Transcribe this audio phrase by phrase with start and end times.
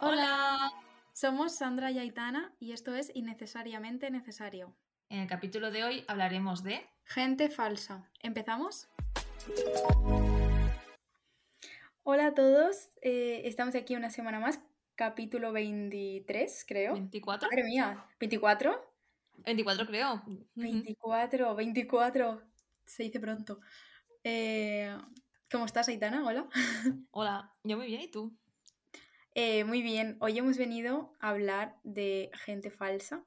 [0.00, 0.72] Hola,
[1.12, 4.74] somos Sandra y Aitana y esto es Innecesariamente Necesario.
[5.08, 6.86] En el capítulo de hoy hablaremos de...
[7.04, 8.10] Gente falsa.
[8.20, 8.88] ¿Empezamos?
[12.04, 14.60] Hola a todos, eh, estamos aquí una semana más,
[14.96, 16.96] capítulo 23, creo.
[16.96, 17.42] ¿24?
[17.42, 18.80] Madre mía, ¿24?
[19.44, 20.14] 24 creo.
[20.26, 20.46] Ujú.
[20.54, 22.42] 24, 24,
[22.86, 23.60] se dice pronto.
[24.24, 24.96] Eh,
[25.50, 26.24] ¿Cómo estás, Aitana?
[26.24, 26.48] Hola.
[27.10, 28.36] Hola, yo muy bien, ¿y tú?
[29.34, 33.24] Eh, muy bien, hoy hemos venido a hablar de gente falsa.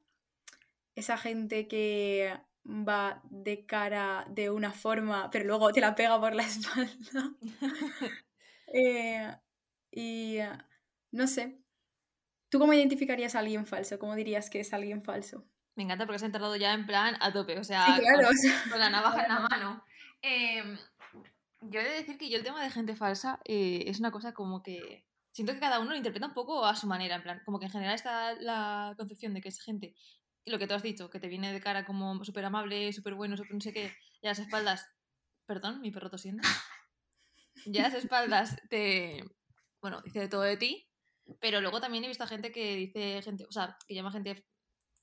[0.95, 2.34] Esa gente que
[2.66, 7.34] va de cara de una forma, pero luego te la pega por la espalda.
[8.73, 9.31] Eh,
[9.92, 10.40] y
[11.12, 11.62] no sé.
[12.50, 14.00] ¿Tú cómo identificarías a alguien falso?
[14.00, 15.45] ¿Cómo dirías que es alguien falso?
[15.76, 18.36] Me encanta porque has entrado ya en plan a tope, o sea, Sí, claro, con,
[18.36, 19.84] o sea, con la navaja en la mano.
[20.22, 20.78] Em,
[21.62, 24.34] yo he de decir que yo el tema de gente falsa eh, es una cosa
[24.34, 27.42] como que siento que cada uno lo interpreta un poco a su manera, en plan,
[27.44, 29.94] como que en general está la concepción de que es gente,
[30.45, 33.16] y lo que tú has dicho, que te viene de cara como súper amable, súper
[33.16, 34.88] bueno, súper no sé qué, y a las espaldas,
[35.45, 36.42] perdón, mi perro tosiendo,
[37.66, 39.26] y a las espaldas te,
[39.82, 40.88] bueno, dice de todo de ti,
[41.42, 44.48] pero luego también he visto a gente que dice gente, o sea, que llama gente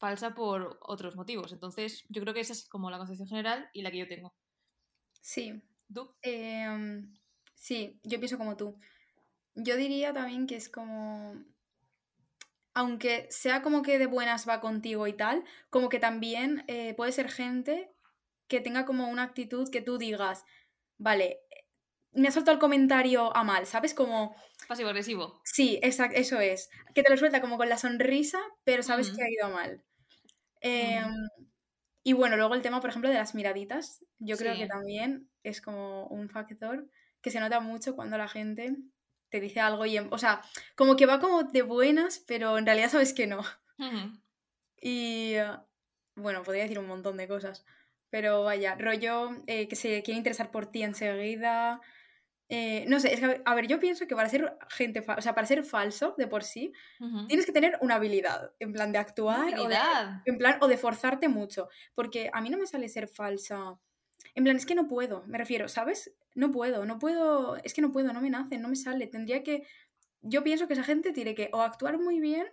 [0.02, 3.82] falsa por otros motivos, entonces yo creo que esa es como la concepción general y
[3.82, 4.34] la que yo tengo.
[5.20, 5.62] sí.
[5.94, 6.16] ¿Tú?
[6.22, 7.12] Em,
[7.54, 8.78] sí, yo pienso como tú.
[9.54, 11.34] Yo diría también que es como.
[12.74, 17.12] Aunque sea como que de buenas va contigo y tal, como que también eh, puede
[17.12, 17.92] ser gente
[18.48, 20.44] que tenga como una actitud que tú digas,
[20.98, 21.40] vale,
[22.12, 23.94] me ha soltado el comentario a mal, ¿sabes?
[23.94, 24.34] Como,
[24.66, 25.40] Pasivo-agresivo.
[25.44, 26.70] sí, exacto, eso es.
[26.94, 29.84] Que te lo suelta como con la sonrisa, pero sabes que ha ido a mal.
[30.62, 31.06] Em,
[32.04, 35.60] y bueno, luego el tema, por ejemplo, de las miraditas, yo creo que también es
[35.62, 36.88] como un factor
[37.22, 38.76] que se nota mucho cuando la gente
[39.30, 40.42] te dice algo y, en- o sea,
[40.76, 43.42] como que va como de buenas, pero en realidad sabes que no.
[44.80, 45.46] Y eh,
[46.16, 47.64] bueno, podría decir un montón de cosas,
[48.10, 51.80] pero vaya, rollo eh, que se quiere interesar por ti enseguida.
[52.54, 55.34] Eh, no sé, es que, a ver, yo pienso que para ser gente, o sea,
[55.34, 56.70] para ser falso de por sí,
[57.26, 60.20] tienes que tener una habilidad, en plan de actuar o de, habilidad.
[60.26, 61.70] en plan, o de forzarte mucho.
[61.94, 63.80] Porque a mí no me sale ser falsa.
[64.34, 66.14] En plan, es que no puedo, me refiero, ¿sabes?
[66.34, 69.06] No puedo, no puedo, es que no puedo, no me nace, no me sale.
[69.06, 69.66] Tendría que.
[70.20, 72.46] Yo pienso que esa gente tiene que o actuar muy bien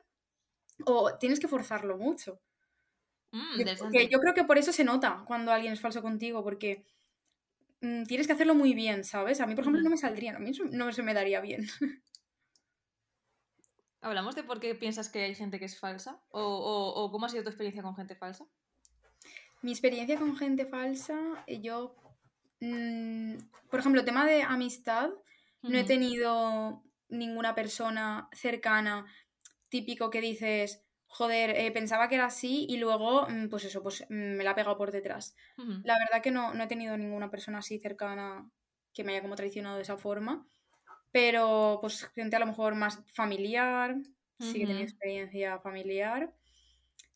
[0.85, 2.39] o tienes que forzarlo mucho.
[3.31, 3.63] Mm,
[4.09, 6.85] yo creo que por eso se nota cuando alguien es falso contigo, porque
[7.81, 9.41] mm, tienes que hacerlo muy bien, ¿sabes?
[9.41, 11.67] A mí, por ejemplo, no me saldría, a mí no se me daría bien.
[14.01, 16.21] ¿Hablamos de por qué piensas que hay gente que es falsa?
[16.29, 18.45] ¿O, o- o cómo ha sido tu experiencia con gente falsa?
[19.61, 21.95] Mi experiencia con gente falsa, eh, yo,
[22.61, 23.35] mm,
[23.69, 25.09] por ejemplo, tema de amistad,
[25.61, 29.05] no he tenido ninguna persona cercana
[29.67, 34.05] típico que dices, joder, eh, pensaba que era así y luego, mm, pues eso, pues
[34.09, 35.35] mm, me la ha pegado por detrás.
[35.83, 38.51] La verdad que no, no he tenido ninguna persona así cercana
[38.93, 40.47] que me haya como traicionado de esa forma,
[41.11, 43.97] pero pues gente a lo mejor más familiar,
[44.37, 44.83] sí que Ujú.
[44.83, 46.35] experiencia familiar.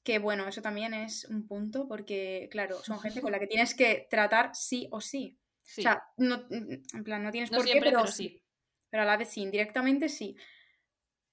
[0.04, 3.74] Que bueno, eso también es un punto porque, claro, son gente con la que tienes
[3.76, 5.40] que tratar sí o sí.
[5.78, 5.84] O Sí.
[5.84, 8.30] sea, no, en plan, no tienes No por qué, siempre, pero pero sí.
[8.30, 8.44] sí.
[8.90, 10.36] Pero a la vez sí, indirectamente sí.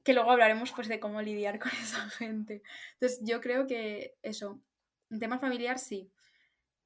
[0.04, 2.62] Que luego hablaremos pues de cómo lidiar con esa gente.
[2.94, 4.62] Entonces yo creo que eso,
[5.10, 6.12] en tema familiar sí.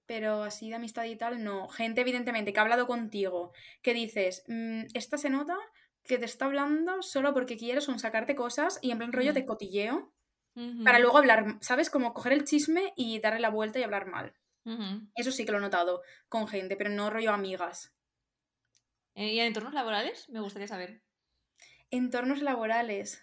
[0.06, 1.68] Pero así de amistad y tal, no.
[1.68, 3.52] Gente, evidentemente, que ha hablado contigo,
[3.82, 5.56] que dices, "Mm, esta se nota
[6.04, 9.44] que te está hablando solo porque quieres son sacarte cosas y en plan rollo de
[9.44, 9.46] Ujú.
[9.46, 10.12] cotilleo
[10.82, 11.90] para luego hablar, ¿sabes?
[11.90, 14.34] Como coger el chisme y darle la vuelta y hablar mal.
[15.16, 17.94] Eso sí que lo he notado con gente, pero no rollo amigas.
[19.14, 20.28] Eh, ¿Y en entornos laborales?
[20.28, 21.02] Me gustaría saber.
[21.98, 23.22] Entornos laborales.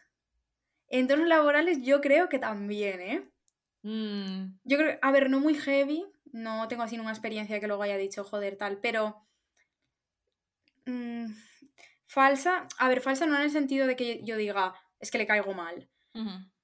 [0.87, 3.29] Entornos laborales yo creo que también, ¿eh?
[3.83, 7.83] Mm, Yo creo, a ver, no muy heavy, no tengo así una experiencia que luego
[7.83, 9.27] haya dicho, joder, tal, pero...
[10.85, 11.25] mm,
[12.07, 15.27] falsa, a ver, falsa no en el sentido de que yo diga, es que le
[15.27, 15.89] caigo mal,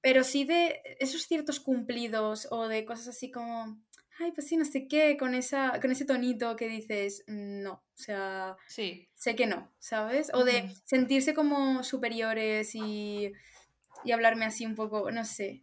[0.00, 3.82] pero sí de esos ciertos cumplidos o de cosas así como,
[4.18, 7.72] ay, pues sí, no sé qué, con, esa, con ese tonito que dices, "Mm, no,
[7.72, 9.08] o sea, Sí.
[9.14, 10.30] sé que no, ¿sabes?
[10.34, 13.32] O de sentirse como superiores y,
[14.04, 15.62] y hablarme así un poco, no sé.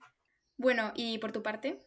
[0.57, 1.79] Bueno, ¿y por tu parte?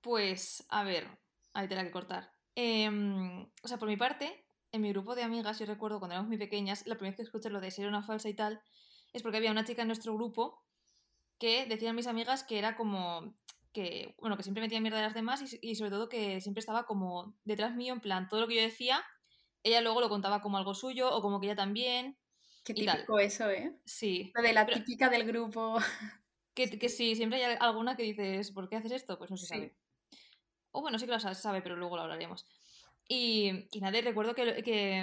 [0.00, 1.06] Pues, a ver,
[1.54, 2.32] ahí te la que cortar.
[2.54, 6.28] Em, o sea, por mi parte, en mi grupo de amigas, yo recuerdo cuando éramos
[6.28, 8.60] muy pequeñas, la primera vez que escuché lo de ser una falsa y tal,
[9.12, 10.64] es porque había una chica en nuestro grupo
[11.38, 13.34] que decían mis amigas que era como
[13.82, 16.60] que, bueno, que siempre metía mierda de las demás y, y sobre todo que siempre
[16.60, 19.04] estaba como detrás mío, en plan, todo lo que yo decía,
[19.62, 22.18] ella luego lo contaba como algo suyo o como que ella también.
[22.64, 23.72] Qué típico eso, ¿eh?
[23.84, 24.32] Sí.
[24.34, 25.76] Lo de la Pero- típica del grupo.
[26.54, 29.16] Que, que sí, siempre hay alguna que dices, ¿por qué haces esto?
[29.16, 29.54] Pues no se Sí.
[29.54, 29.76] sabe.
[30.72, 32.48] O bueno, sí que lo sa- sabe, pero luego lo hablaremos.
[33.06, 35.02] Y, y nada, y recuerdo que, que,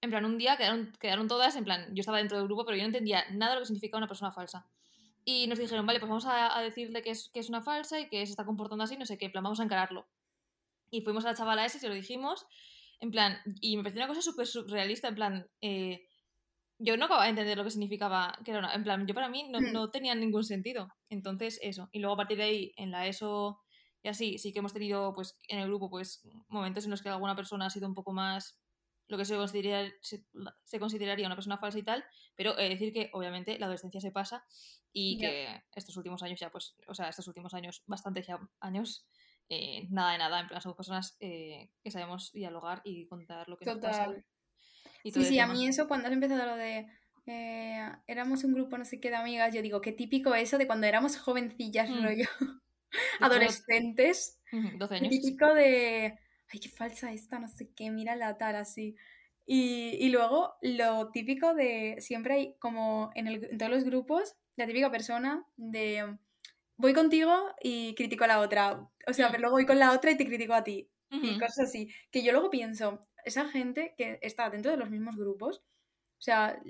[0.00, 2.76] en plan, un día quedaron, quedaron todas, en plan, yo estaba dentro del grupo, pero
[2.76, 4.66] yo no entendía nada de lo que significaba una persona falsa.
[5.24, 7.98] Y nos dijeron, vale, pues vamos a, a decirle que es, que es una falsa
[8.00, 10.06] y que se está comportando así, no sé qué, en plan, vamos a encararlo.
[10.90, 12.46] Y fuimos a la chavala esa y se lo dijimos,
[13.00, 16.06] en plan, y me pareció una cosa súper surrealista, en plan, eh,
[16.78, 19.28] yo no acababa de entender lo que significaba, que era una- en plan, yo para
[19.28, 19.72] mí no, Hmm.
[19.72, 20.88] no tenía ningún sentido.
[21.08, 21.88] Entonces, eso.
[21.92, 23.60] Y luego a partir de ahí, en la ESO
[24.02, 27.08] y así, sí que hemos tenido, pues, en el grupo, pues, momentos en los que
[27.08, 28.60] alguna persona ha sido un poco más
[29.08, 30.24] lo que se, considera, se,
[30.64, 32.04] se consideraría una persona falsa y tal,
[32.36, 34.44] pero eh, decir que obviamente la adolescencia se pasa
[34.92, 35.30] y Ya.
[35.30, 39.06] que estos últimos años ya, pues, o sea, estos últimos años, bastantes ya años,
[39.48, 43.56] eh, nada de nada, en plan, somos personas eh, que sabemos dialogar y contar lo
[43.58, 44.04] que nos pasa.
[44.04, 44.24] Total.
[45.02, 46.88] Y Sí, sí, a mí eso cuando has empezado lo de
[47.26, 50.66] eh, éramos un grupo no sé qué de amigas, yo digo, qué típico eso de
[50.66, 52.02] cuando éramos jovencillas, Mm.
[52.02, 52.28] rollo,
[53.20, 55.14] adolescentes, Ujú, 12 Qué años.
[55.20, 56.18] típico de,
[56.54, 58.96] ay, qué falsa esta, no sé qué, mira la tal, así.
[59.46, 64.36] Y, y luego lo típico de, siempre hay como en, el- en todos los grupos,
[64.56, 66.16] la típica persona de,
[66.76, 68.88] voy contigo y critico a la otra.
[69.06, 69.30] O sea, Mm.
[69.32, 70.88] pero luego voy con la otra y te critico a ti.
[71.10, 71.38] Y Ujú.
[71.40, 71.88] cosas así.
[72.10, 76.60] Que yo luego pienso, esa gente que está dentro de los mismos grupos, o sea,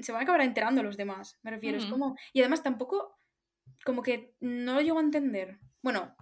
[0.00, 1.78] se van a acabar enterando los demás, me refiero.
[1.78, 1.92] Es Ujú.
[1.92, 3.18] como, y además tampoco,
[3.84, 5.58] como que no lo llego a entender.
[5.82, 6.14] Bueno,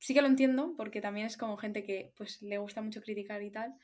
[0.00, 3.40] sí que lo entiendo, porque también es como gente que pues le gusta mucho criticar
[3.42, 3.74] y tal,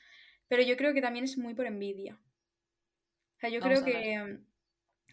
[0.49, 2.19] pero yo creo que también es muy por envidia.
[3.35, 4.45] O sea, yo Vamos creo que mm,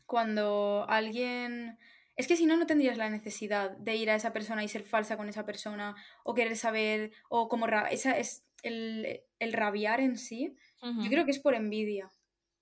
[0.06, 1.78] cuando alguien...
[2.16, 4.84] Es que si no, no tendrías la necesidad de ir a esa persona y ser
[4.84, 7.66] falsa con esa persona, o querer saber, o como...
[7.66, 10.56] ra- Esa es el, el rabiar en sí.
[10.80, 12.10] Yo creo que es por envidia.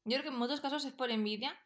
[0.04, 1.56] Yo creo que en muchos casos es por envidia,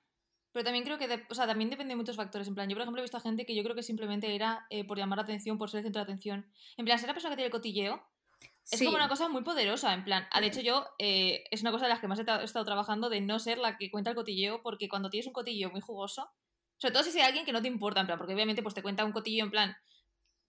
[0.57, 2.49] pero también creo que, de- o sea, también depende de muchos factores.
[2.49, 4.67] En plan, yo por ejemplo he visto a gente que yo creo que simplemente era
[4.71, 6.51] eh, por llamar la atención, por ser el centro de atención.
[6.79, 8.03] En plan, ser la persona que tiene el cotilleo
[8.41, 9.93] es Sí, como una cosa muy poderosa.
[9.93, 12.23] En plan, ah, de hecho yo eh, es una cosa de las que más he,
[12.43, 15.71] estado trabajando de no ser la que cuenta el cotilleo, porque cuando tienes un cotilleo
[15.71, 16.27] muy jugoso,
[16.79, 18.81] sobre todo si es alguien que no te importa, en plan, porque obviamente pues te
[18.83, 19.77] cuenta un cotilleo en plan,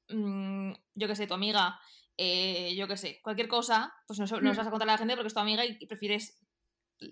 [0.08, 1.82] mm, yo qué sé, tu amiga,
[2.16, 4.56] eh, yo qué sé, cualquier cosa, pues no, no se Mm.
[4.58, 6.47] vas a contar a la gente porque es tu amiga y prefieres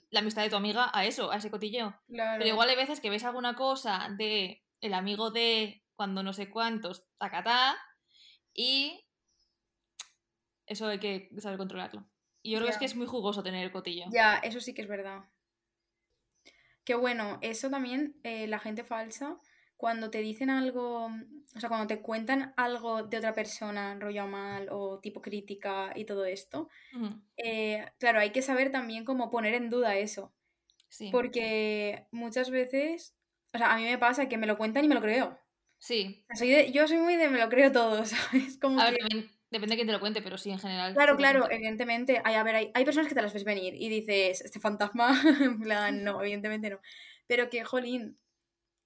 [0.10, 1.96] la amistad de tu amiga a eso, a ese cotilleo.
[2.08, 2.40] claro.
[2.40, 6.50] Pero igual hay veces que ves alguna cosa de el amigo de cuando no sé
[6.50, 7.78] cuántos, tacatá,
[8.54, 9.06] y
[10.66, 12.06] eso hay que saber controlarlo.
[12.42, 12.80] Y yo creo que es Ya.
[12.80, 14.06] que es muy jugoso tener el cotillo.
[14.12, 15.24] Ya, eso sí que es verdad.
[16.84, 19.40] Que bueno, eso también, eh, la gente falsa,
[19.78, 24.68] cuando te dicen algo, o sea, cuando te cuentan algo de otra persona, rollo mal
[24.72, 26.70] o tipo crítica y todo esto,
[27.38, 30.34] eh, claro, hay que saber también cómo poner en duda eso.
[30.88, 31.10] Sí.
[31.12, 33.16] Porque muchas veces,
[33.54, 35.38] o sea, a mí me pasa que me lo cuentan y me lo creo.
[35.78, 36.26] Sí.
[36.34, 38.58] Soy de- yo soy muy de me lo creo todo, ¿sabes?
[38.60, 39.00] Como A ver, que...
[39.02, 40.94] también depende de quién te lo cuente, pero sí, en general.
[40.94, 42.22] Claro, claro, evidentemente.
[42.24, 45.10] Hay, a ver, hay, hay personas que te las ves venir y dices, este fantasma,
[45.42, 46.80] en plan, no, evidentemente no.
[47.28, 48.18] Pero que, jolín,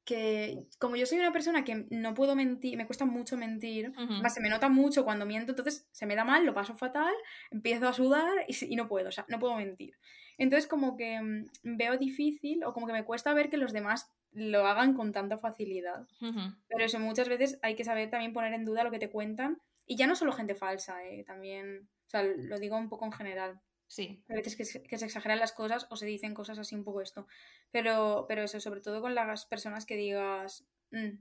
[0.10, 3.94] que como yo soy una persona que no puedo mentir, me cuesta mucho mentir,
[4.28, 7.14] se me nota mucho cuando miento, entonces se me da mal, lo paso fatal,
[7.52, 10.00] empiezo a sudar y, no puedo, o sea, no puedo mentir.
[10.40, 14.12] Entonces como que mm, veo difícil o como que me cuesta ver que los demás
[14.32, 16.08] lo hagan con tanta facilidad.
[16.20, 19.62] Pero eso, muchas veces hay que saber también poner en duda lo que te cuentan.
[19.86, 23.12] Y ya no solo gente falsa, eh, también, o sea, lo digo un poco en
[23.12, 23.62] general.
[23.90, 24.24] Sí.
[24.30, 26.84] A veces que, se- que se exageran las cosas o se dicen cosas así un
[26.86, 27.28] poco esto.
[27.72, 31.18] Pero, pero eso, sobre todo con las personas que digas, "Mm",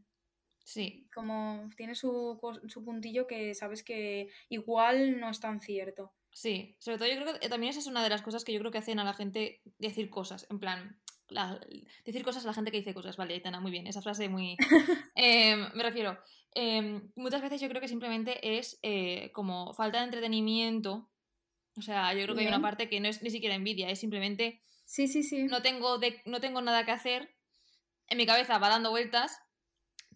[0.65, 1.09] Sí.
[1.15, 6.13] como tiene su, su puntillo que sabes que igual no es tan cierto.
[6.31, 8.53] Sí, sobre todo yo creo que eh, también esa es una de las cosas que
[8.53, 11.59] yo creo que hacen a la gente decir cosas, en plan, la-
[12.05, 14.57] decir cosas a la gente que dice cosas, vale, Aitana, muy bien, esa frase muy...
[15.17, 16.19] Em, me refiero,
[16.55, 21.09] em, muchas veces yo creo que simplemente es eh, como falta de entretenimiento,
[21.79, 24.01] o sea, yo creo que hay una parte que no es ni siquiera envidia, es
[24.01, 25.45] simplemente Sí, sí, sí.
[25.45, 27.35] no tengo, de- no tengo nada que hacer,
[28.09, 29.39] en mi cabeza va dando vueltas,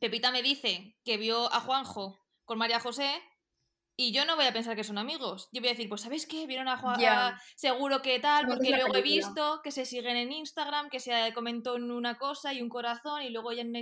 [0.01, 3.09] Pepita me dice que vio a Juanjo con María José
[3.97, 5.49] y yo no voy a pensar que son amigos.
[5.53, 6.47] Yo voy a decir, pues ¿sabéis qué?
[6.47, 7.41] Vieron a Juan, Ya.
[7.57, 11.77] seguro que tal, porque luego he visto que se siguen en Instagram, que se comentó
[11.77, 13.77] en una cosa y un corazón y luego ya en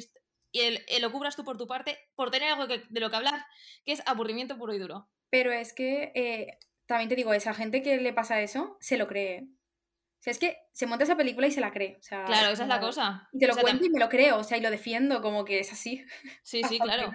[0.52, 3.08] y el, el lo cubras tú por tu parte por tener algo que- de lo
[3.08, 3.46] que hablar,
[3.84, 5.08] que es aburrimiento puro y duro.
[5.30, 6.58] Pero es que eh,
[6.94, 9.42] también te digo, esa gente que le pasa eso, se lo cree.
[9.42, 11.96] O sea, es que se monta esa película y se la cree.
[11.98, 13.28] O sea, Claro, esa es la cosa.
[13.32, 15.22] Y te lo O sea, cuento y me lo creo, o sea, y lo defiendo
[15.22, 16.04] como que es así.
[16.42, 17.08] Sí, sí, claro.
[17.08, 17.12] O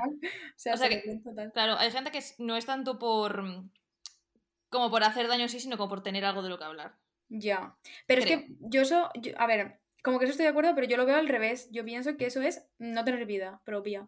[0.55, 1.21] sea, O sea se que-.
[1.53, 3.43] Claro, hay gente que no es tanto por
[4.69, 6.95] como por hacer daño sí, sino como por tener algo de lo que hablar.
[7.29, 7.77] Ya.
[8.07, 10.87] Pero es que yo eso, yo- a ver, como que eso estoy de acuerdo, pero
[10.87, 11.69] yo lo veo al revés.
[11.71, 14.07] Yo pienso que eso es no tener vida propia.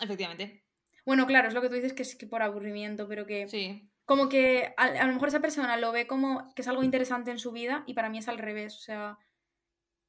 [0.00, 0.64] Efectivamente.
[1.06, 3.88] Bueno, claro, es lo que tú dices que es que por aburrimiento, pero que Sí.
[4.04, 7.30] Como que a, a lo mejor esa persona lo ve como que es algo interesante
[7.30, 8.76] en su vida y para mí es al revés.
[8.76, 9.18] O sea,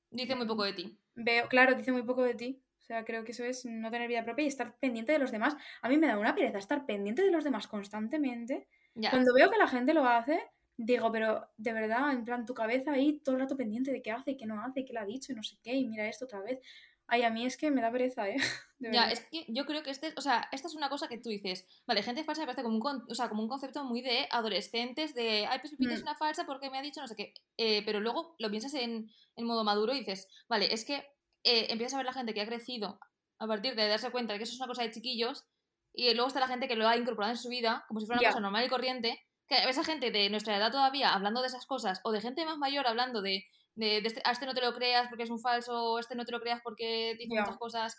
[0.10, 1.00] Dice muy poco de ti.
[1.16, 2.62] veo, claro, dice muy poco de ti.
[2.82, 5.32] O sea, creo que eso es no tener vida propia y estar pendiente de los
[5.32, 5.56] demás.
[5.82, 8.68] A mí me da una pereza estar pendiente de los demás constantemente.
[8.96, 9.10] Ya.
[9.10, 10.40] Cuando veo que la gente lo hace,
[10.78, 14.12] digo, pero de verdad, en plan, tu cabeza ahí todo el rato pendiente de qué
[14.12, 15.88] hace y qué no hace, y qué le ha dicho y no sé qué, y
[15.88, 16.60] mira esto otra vez.
[17.08, 18.36] Ay, a mí es que me da pereza, ¿eh?
[18.80, 19.12] De Ya, verdad.
[19.14, 21.66] es que yo creo que este, o sea, esta es una cosa que tú dices,
[21.88, 25.14] vale, gente falsa me parece como un, o sea, como un concepto muy de adolescentes,
[25.14, 26.04] de, ay, pues Pepita es Mm.
[26.04, 29.10] una falsa porque me ha dicho no sé qué, Eh, pero luego lo piensas en,
[29.36, 30.96] en modo maduro y dices, vale, es que
[31.44, 33.00] eh, empiezas a ver la gente que ha crecido
[33.40, 35.46] a partir de darse cuenta de que eso es una cosa de chiquillos
[35.94, 38.20] y luego está la gente que lo ha incorporado en su vida como si fuera
[38.20, 41.48] una cosa normal y corriente, que ves a gente de nuestra edad todavía hablando de
[41.48, 43.46] esas cosas o de gente más mayor hablando de,
[43.76, 46.16] de, de este, a este no te lo creas porque es un falso, o este
[46.16, 47.42] no te lo creas porque dice Ya.
[47.42, 47.96] muchas cosas.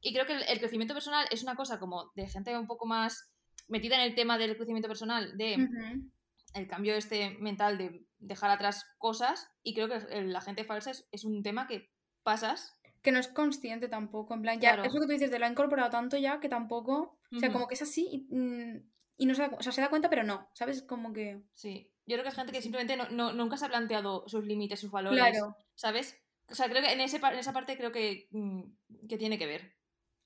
[0.00, 2.86] Y creo que el, el crecimiento personal es una cosa como de gente un poco
[2.86, 3.32] más
[3.68, 6.10] metida en el tema del crecimiento personal, de Ujú.
[6.54, 9.48] el cambio este mental de dejar atrás cosas.
[9.62, 11.88] Y creo que la gente falsa es, es un tema que
[12.24, 12.74] pasas.
[13.00, 14.84] Que no es consciente tampoco, en plan, ya, Claro.
[14.84, 17.50] es lo que tú dices, de lo ha incorporado tanto ya que tampoco, o sea,
[17.50, 20.10] como que es así y, mm, y no se da, o sea, se da cuenta,
[20.10, 20.82] pero no, ¿sabes?
[20.82, 21.88] Como que, Sí.
[22.04, 24.80] Yo creo que es gente que simplemente no, no- nunca se ha planteado sus límites,
[24.80, 25.18] sus valores.
[25.20, 26.18] claro, ¿Sabes?
[26.48, 28.62] O sea, creo que en, ese, en esa parte creo que, mm,
[29.08, 29.74] que tiene que ver.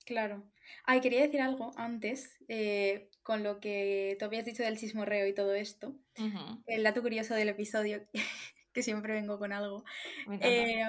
[0.04, 0.42] claro.
[0.84, 5.34] Ay, quería decir algo antes, eh, con lo que tú habías dicho del chismorreo y
[5.34, 5.94] todo esto.
[6.66, 8.04] El dato curioso del episodio,
[8.72, 9.84] que siempre vengo con algo.
[10.26, 10.38] Me.
[10.42, 10.84] Eh,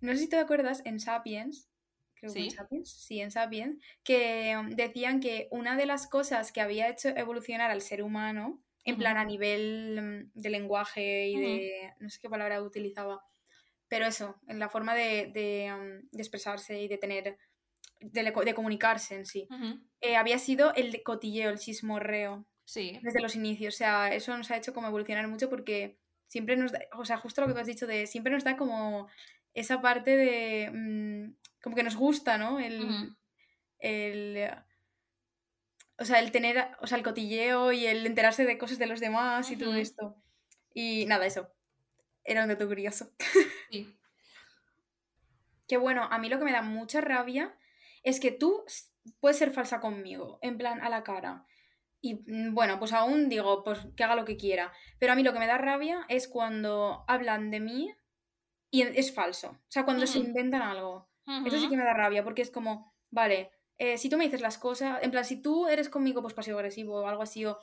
[0.00, 1.68] no sé si te acuerdas en Sapiens,
[2.16, 2.50] creo que en.
[2.50, 7.08] Sapiens, sí, en Sapiens, que um, decían que una de las cosas que había hecho
[7.10, 12.20] evolucionar al ser humano, en plan a nivel mm, de lenguaje y de, no sé
[12.20, 13.22] qué palabra utilizaba,
[13.88, 17.38] pero eso, en la forma de, de, de expresarse y de tener,
[18.00, 19.48] de, de comunicarse en sí,
[20.00, 22.98] eh, había sido el cotilleo, el chismorreo Sí.
[23.02, 23.74] desde los inicios.
[23.74, 27.16] O sea, eso nos ha hecho como evolucionar mucho porque siempre nos da, o sea,
[27.16, 29.08] justo lo que tú has dicho de, siempre nos da como
[29.56, 32.60] esa parte de, mm, como que nos gusta, ¿no?
[32.60, 33.16] El,
[33.78, 34.50] el,
[35.98, 39.00] o sea, el tener, o sea, el cotilleo y el enterarse de cosas de los
[39.00, 40.22] demás y todo esto.
[40.74, 41.50] Y nada, eso.
[42.22, 43.10] Era un dato curioso.
[43.70, 43.98] Sí.
[45.66, 47.58] Que bueno, a mí lo que me da mucha rabia
[48.04, 48.64] es que tú
[49.18, 51.44] puedes ser falsa conmigo, en plan a la cara.
[52.00, 54.72] Y mm, bueno, pues aún digo, pues que haga lo que quiera.
[55.00, 57.96] Pero a mí lo que me da rabia es cuando hablan de mí
[58.82, 59.48] y es falso.
[59.50, 61.08] O sea, cuando se inventan algo.
[61.44, 64.40] Eso sí que me da rabia, porque es como, vale, eh, si tú me dices
[64.40, 67.58] las cosas, en plan, si tú eres conmigo pues pasivo-agresivo o algo así, o,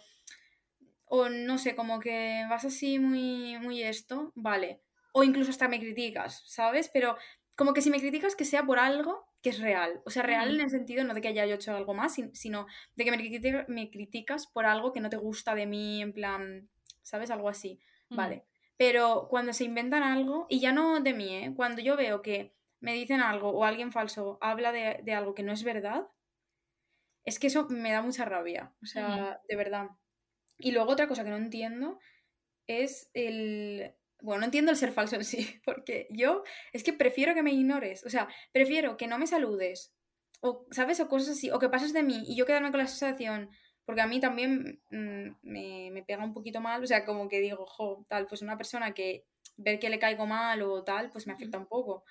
[1.05, 4.81] o no sé, como que vas así muy, muy esto, vale.
[5.13, 6.89] O incluso hasta me criticas, ¿sabes?
[6.91, 7.17] Pero
[7.55, 10.01] como que si me criticas que sea por algo que es real.
[10.05, 12.33] O sea, real en el sentido no de que haya yo hecho algo más, sin-
[12.35, 12.65] sino
[12.95, 16.69] de que me, me criticas por algo que no te gusta de mí, en plan,
[17.01, 17.29] ¿sabes?
[17.29, 17.79] Algo así.
[18.09, 18.45] Vale.
[18.77, 21.53] Pero cuando se inventan algo, y ya no de mí, ¿eh?
[21.55, 25.43] Cuando yo veo que me dicen algo o alguien falso habla de, de algo que
[25.43, 26.07] no es verdad,
[27.25, 28.73] es que eso me da mucha rabia.
[28.81, 29.87] O sea, de verdad.
[30.57, 31.99] Y luego otra cosa que no entiendo
[32.67, 33.95] es el...
[34.21, 37.51] Bueno, no entiendo el ser falso en sí, porque yo es que prefiero que me
[37.51, 39.93] ignores, o sea, prefiero que no me saludes,
[40.39, 41.01] o, ¿sabes?
[41.01, 43.49] O cosas así, o que pases de mí y yo quedarme con la sensación,
[43.85, 47.39] porque a mí también mm, me, me pega un poquito mal, o sea, como que
[47.39, 49.25] digo, jo, tal, pues una persona que
[49.57, 52.03] ver que le caigo mal o tal, pues me afecta un poco.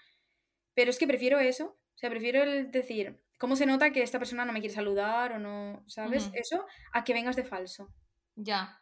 [0.74, 4.18] Pero es que prefiero eso, o sea, prefiero el decir, ¿cómo se nota que esta
[4.18, 6.30] persona no me quiere saludar o no, ¿sabes?
[6.34, 7.92] Eso a que vengas de falso.
[8.36, 8.78] Ya.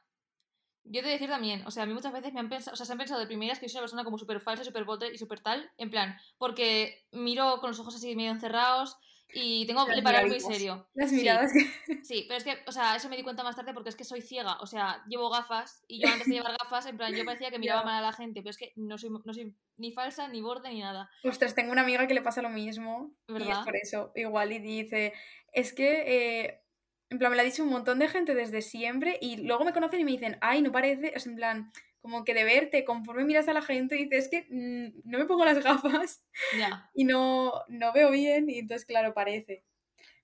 [0.84, 2.72] Yo te voy a decir también, o sea, a mí muchas veces me han pensado,
[2.72, 4.64] o sea, se han pensado de primeras que yo soy una persona como súper falsa,
[4.64, 8.96] súper bote y súper tal, en plan, porque miro con los ojos así medio encerrados
[9.34, 10.88] y tengo que parar muy serio.
[10.94, 11.60] Las Sí, miradas que...
[12.04, 14.04] Sí, pero es que, o sea, eso me di cuenta más tarde porque es que
[14.04, 17.24] soy ciega, o sea, llevo gafas y yo antes de llevar gafas, en plan, yo
[17.24, 19.92] parecía que miraba mal a la gente, pero es que no soy, no soy ni
[19.92, 23.14] falsa, ni borde, ni nada, Ostras, tengo una amiga que le pasa lo mismo.
[23.28, 23.64] Y es ¿verdad?
[23.64, 25.14] por eso, igual, y dice,
[25.52, 26.04] es que,
[26.42, 26.62] eh,
[27.08, 29.72] en plan, me lo ha dicho un montón de gente desde siempre y luego me
[29.72, 33.24] conocen y me dicen, ay, no parece, es en plan, como que de verte, conforme
[33.24, 36.24] miras a la gente, dices, es que mm, no me pongo las gafas
[36.94, 39.64] y no, no veo bien y entonces, claro, parece.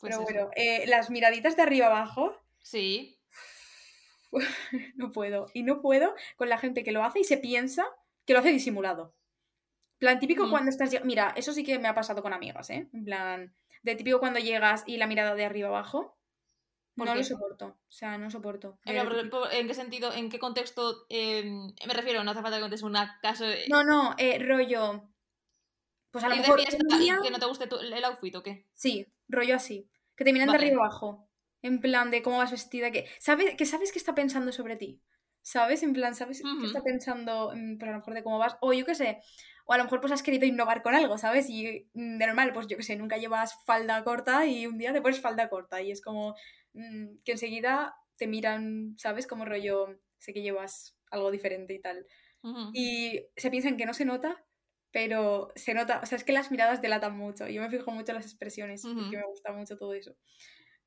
[0.01, 0.23] pues Pero eso.
[0.25, 3.19] bueno, eh, las miraditas de arriba abajo, Sí,
[4.97, 5.47] no puedo.
[5.55, 7.85] Y no puedo con la gente que lo hace y se piensa
[8.25, 9.15] que lo hace disimulado.
[9.99, 10.51] plan, típico Mm.
[10.51, 10.91] cuando estás...
[11.05, 12.89] Mira, eso sí que me ha pasado con amigas, ¿eh?
[12.93, 16.19] En plan, de típico cuando llegas y la mirada de arriba abajo.
[16.97, 17.25] ¿Por No lo qué?
[17.25, 17.67] soporto.
[17.67, 18.79] O sea, no soporto.
[18.85, 21.07] Por- por- ¿en qué sentido, en qué contexto?
[21.11, 21.45] eh,
[21.87, 23.45] me refiero, no hace falta que contes un caso.
[23.45, 25.09] eh, No, no, eh, rollo...
[26.11, 26.59] Pues a lo mejor
[26.91, 28.67] un día- que no te guste tu- el outfit o qué.
[28.73, 29.87] Sí, rollo así.
[30.17, 30.59] Que te miran Vale.
[30.61, 31.29] de arriba abajo.
[31.61, 32.91] En plan de cómo vas vestida.
[32.91, 35.03] Que sabes que, sabes que está pensando sobre ti.
[35.43, 35.83] ¿Sabes?
[35.83, 37.49] En plan, ¿sabes que está pensando
[37.79, 38.57] pues a lo mejor de cómo vas?
[38.61, 39.21] O yo qué sé.
[39.67, 41.51] O a lo mejor pues has querido innovar con algo, ¿sabes?
[41.51, 44.93] Y mm, de normal, pues yo qué sé, nunca llevas falda corta y un día
[44.95, 45.83] te pones falda corta.
[45.83, 46.35] Y es como
[46.77, 49.27] mm, que enseguida te miran, ¿sabes?
[49.29, 52.07] Como rollo, sé que llevas algo diferente y tal.
[52.73, 54.47] Y se piensan que no se nota,
[54.93, 57.49] pero se nota, o sea, es que las miradas delatan mucho.
[57.49, 59.19] Yo me fijo mucho en las expresiones, porque Ujú.
[59.19, 60.17] me gusta mucho todo eso.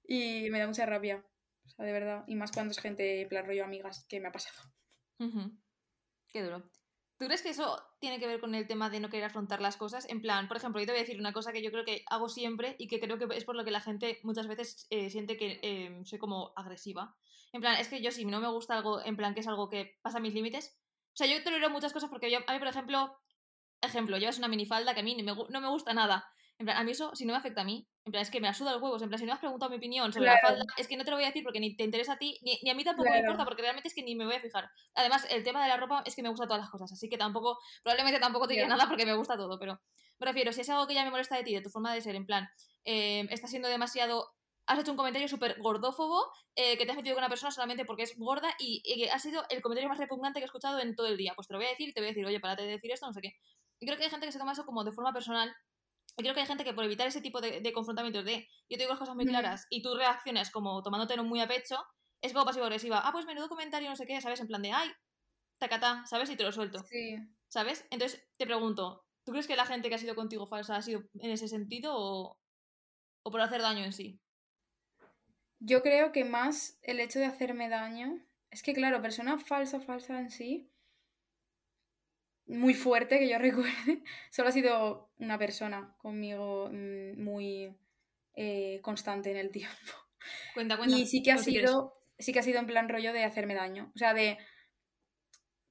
[0.05, 1.25] Y me da mucha rabia,
[1.65, 2.25] o sea, de verdad.
[2.27, 4.71] Y más cuando es gente, en plan rollo amigas, que me ha pasado.
[6.27, 6.63] Qué duro.
[7.19, 9.75] ¿Tú crees que eso tiene que ver con el tema de no querer afrontar las
[9.75, 10.07] cosas?
[10.07, 12.05] En plan, por ejemplo, yo te voy a decir una cosa que yo creo que
[12.09, 15.09] hago siempre y que creo que es por lo que la gente muchas veces eh,
[15.09, 17.17] siente que eh, soy como agresiva.
[17.51, 19.67] En plan, es que yo si no me gusta algo, en plan que es algo
[19.67, 20.79] que pasa mis límites.
[21.07, 23.19] O sea, yo tolero muchas cosas porque yo, a mí, por ejemplo,
[23.81, 26.25] ejemplo, llevas una minifalda que a mí me no me gusta nada.
[26.57, 28.41] En plan, a mí eso, si no me afecta a mí, en plan, es que
[28.41, 29.01] me la suda los huevos.
[29.01, 31.03] En plan, si no me has preguntado mi opinión sobre la falda, es que no
[31.05, 32.83] te lo voy a decir porque ni te interesa a ti, ni, ni a mí
[32.83, 34.69] tampoco me importa, porque realmente es que ni me voy a fijar.
[34.95, 37.17] Además, el tema de la ropa es que me gusta todas las cosas, así que
[37.17, 38.69] tampoco, probablemente tampoco te diré Ya.
[38.75, 39.79] nada porque me gusta todo, pero
[40.19, 42.01] me refiero, si es algo que ya me molesta de ti, de tu forma de
[42.01, 42.49] ser, en plan,
[42.83, 44.33] eh, estás siendo demasiado.
[44.65, 47.85] Has hecho un comentario súper gordófobo eh, que te has metido con una persona solamente
[47.85, 50.95] porque es gorda y, y ha sido el comentario más repugnante que he escuchado en
[50.95, 51.33] todo el día.
[51.35, 52.91] Pues te lo voy a decir y te voy a decir, oye, párate de decir
[52.91, 53.33] esto, no sé qué.
[53.79, 55.55] Y creo que hay gente que se toma eso como de forma personal.
[56.23, 58.83] Creo que hay gente que por evitar ese tipo de, de confrontamientos de yo te
[58.83, 61.77] digo las cosas muy claras y tú reaccionas como tomándotelo muy a pecho,
[62.21, 63.01] es como pasivo-agresiva.
[63.03, 64.39] Ah, pues menudo comentario, no sé qué, ¿sabes?
[64.39, 64.89] En plan de, ay,
[65.57, 66.29] tacatá, ¿sabes?
[66.29, 67.15] Y te lo suelto, Sí.
[67.47, 67.85] ¿sabes?
[67.89, 71.01] Entonces te pregunto, ¿tú crees que la gente que ha sido contigo falsa ha sido
[71.19, 72.39] en ese sentido o,
[73.23, 74.19] o por hacer daño en sí?
[75.59, 78.25] Yo creo que más el hecho de hacerme daño.
[78.49, 80.71] Es que, claro, persona falsa, falsa en sí.
[82.49, 84.03] Muy fuerte que yo recuerde.
[84.31, 87.75] Solo ha sido una persona conmigo mm, muy
[88.35, 89.75] eh, constante en el tiempo.
[90.53, 90.95] Cuenta, cuenta.
[90.97, 91.71] Y sí que ha quieres.
[91.71, 91.93] sido.
[92.17, 93.91] Sí que ha sido en plan rollo de hacerme daño.
[93.95, 94.37] O sea, de.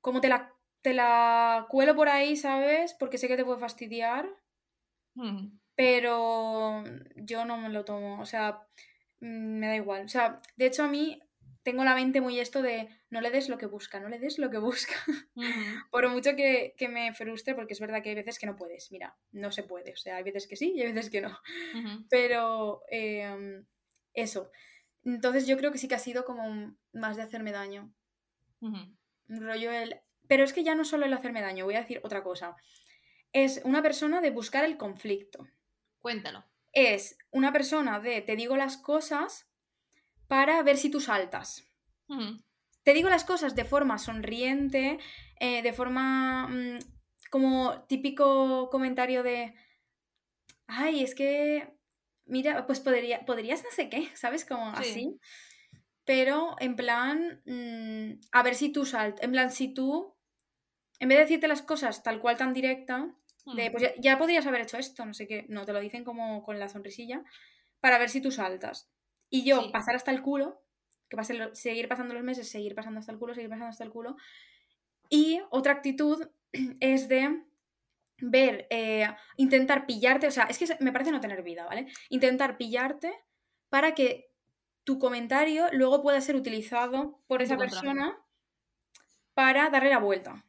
[0.00, 2.94] Como te la, te la cuelo por ahí, ¿sabes?
[2.94, 4.28] Porque sé que te puede fastidiar.
[5.14, 6.82] Mm, Pero
[7.16, 8.20] yo no me lo tomo.
[8.20, 8.66] O sea,
[9.20, 10.04] mm, me da igual.
[10.04, 11.20] O sea, de hecho a mí
[11.62, 14.38] tengo la mente muy esto de no le des lo que busca, no le des
[14.38, 14.94] lo que busca.
[15.90, 18.92] Por mucho que, que me frustre, porque es verdad que hay veces que no puedes.
[18.92, 19.92] Mira, no se puede.
[19.92, 21.38] O sea, hay veces que sí y hay veces que no.
[22.10, 23.62] Pero eh,
[24.12, 24.50] eso.
[25.04, 27.94] Entonces yo creo que sí que ha sido como más de hacerme daño.
[28.60, 30.00] Un rollo el...
[30.26, 32.56] Pero es que ya no solo el hacerme daño, voy a decir otra cosa.
[33.32, 35.46] Es una persona de buscar el conflicto.
[36.00, 36.44] Cuéntalo.
[36.72, 39.48] Es una persona de te digo las cosas
[40.26, 41.64] para ver si tú saltas.
[42.88, 44.98] Te digo las cosas de forma sonriente,
[45.40, 46.78] eh, de forma mm,
[47.30, 49.54] como típico comentario de,
[50.66, 51.68] ay, es que,
[52.24, 54.46] mira, pues podría, podrías no sé qué, ¿sabes?
[54.46, 54.80] Como Sí.
[54.80, 55.20] así.
[56.06, 60.16] Pero en plan, mm, a ver si tú saltas, en plan, si tú,
[60.98, 63.14] en vez de decirte las cosas tal cual tan directa,
[63.54, 66.04] de, pues ya, ya podrías haber hecho esto, no sé qué, no, te lo dicen
[66.04, 67.22] como con la sonrisilla,
[67.80, 68.90] para ver si tú saltas.
[69.28, 69.72] Y yo Sí.
[69.72, 70.62] pasar hasta el culo,
[71.08, 73.84] que pase lo- seguir pasando los meses, seguir pasando hasta el culo, seguir pasando hasta
[73.84, 74.16] el culo.
[75.08, 76.28] Y otra actitud
[76.80, 77.42] es de
[78.20, 81.86] ver, eh, intentar pillarte, o sea, es que me parece no tener vida, ¿vale?
[82.08, 83.14] Intentar pillarte
[83.68, 84.32] para que
[84.84, 88.18] tu comentario luego pueda ser utilizado por esa persona
[89.34, 90.44] para darle la vuelta.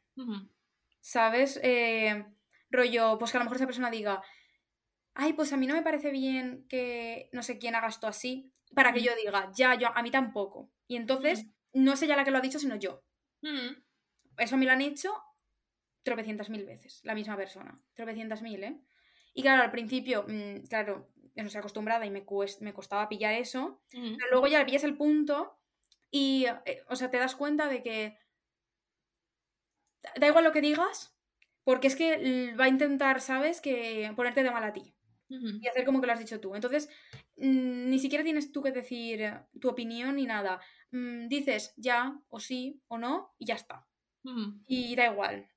[1.01, 1.59] ¿Sabes?
[1.63, 2.25] Eh,
[2.71, 4.21] rollo, pues que a lo mejor esa persona diga,
[5.19, 8.53] ay, pues a mí no me parece bien que no sé quién haga esto así,
[8.73, 10.71] para que yo diga, ya, yo, a mí tampoco.
[10.87, 13.03] Y entonces, no es ella la que lo ha dicho, sino yo.
[14.37, 15.13] Eso me lo han hecho
[16.03, 17.81] tropecientas mil veces, la misma persona.
[17.95, 18.79] Tropecientas mil, ¿eh?
[19.33, 22.25] Y claro, al principio, mm, claro, yo no soy acostumbrada y me,
[22.61, 25.59] me costaba pillar eso, pero luego ya pillas el punto
[26.09, 28.17] y, eh, o sea, te das cuenta de que
[30.15, 31.13] da igual lo que digas,
[31.65, 34.95] porque es que va a intentar, ¿sabes?, que ponerte de mal a ti
[35.29, 36.55] Y hacer como que lo has dicho tú.
[36.55, 36.89] Entonces,
[37.37, 40.59] mm, ni siquiera tienes tú que decir eh, tu opinión ni nada.
[40.91, 43.87] Mm, dices ya, o sí, o no, y ya está.
[44.67, 45.47] Y da igual.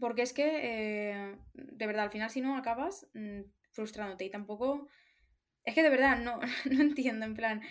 [0.00, 4.88] Porque es que, eh, de verdad, al final si no acabas mm, frustrándote y tampoco...
[5.64, 7.62] Es que de verdad no, no entiendo, en plan,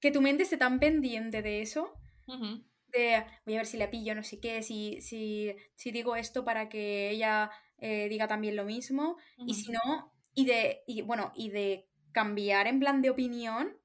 [0.00, 1.92] que tu mente esté tan pendiente de eso,
[2.26, 2.64] Ujú.
[2.88, 6.44] de voy a ver si la pillo, no sé qué, si, si, si digo esto
[6.44, 11.32] para que ella eh, diga también lo mismo, y si no, y de, y, bueno,
[11.34, 13.76] y de cambiar en plan de opinión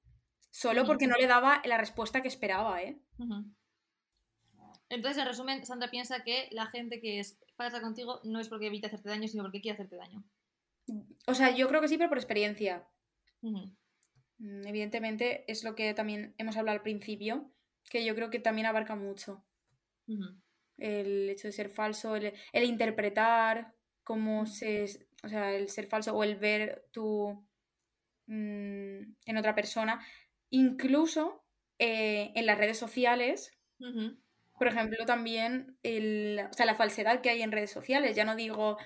[0.52, 3.02] solo porque no le daba la respuesta que esperaba, ¿eh?
[4.90, 8.68] Entonces, en resumen, Sandra piensa que la gente que es falsa contigo no es porque
[8.68, 10.24] evita hacerte daño, sino porque quiere hacerte daño.
[11.28, 12.86] O sea, yo creo que sí, pero por experiencia.
[13.42, 17.50] Mm, evidentemente, es lo que también hemos hablado al principio,
[17.90, 19.46] que yo creo que también abarca mucho.
[20.78, 25.08] El hecho de ser falso, el, interpretar cómo se.
[25.24, 27.46] O sea, el ser falso o el ver tu.
[28.28, 30.06] Mm, en otra persona.
[30.50, 31.44] Incluso
[31.80, 33.58] eh, en las redes sociales
[34.62, 38.16] por ejemplo, también el, o sea, la falsedad que hay en redes sociales.
[38.16, 38.78] Ya no digo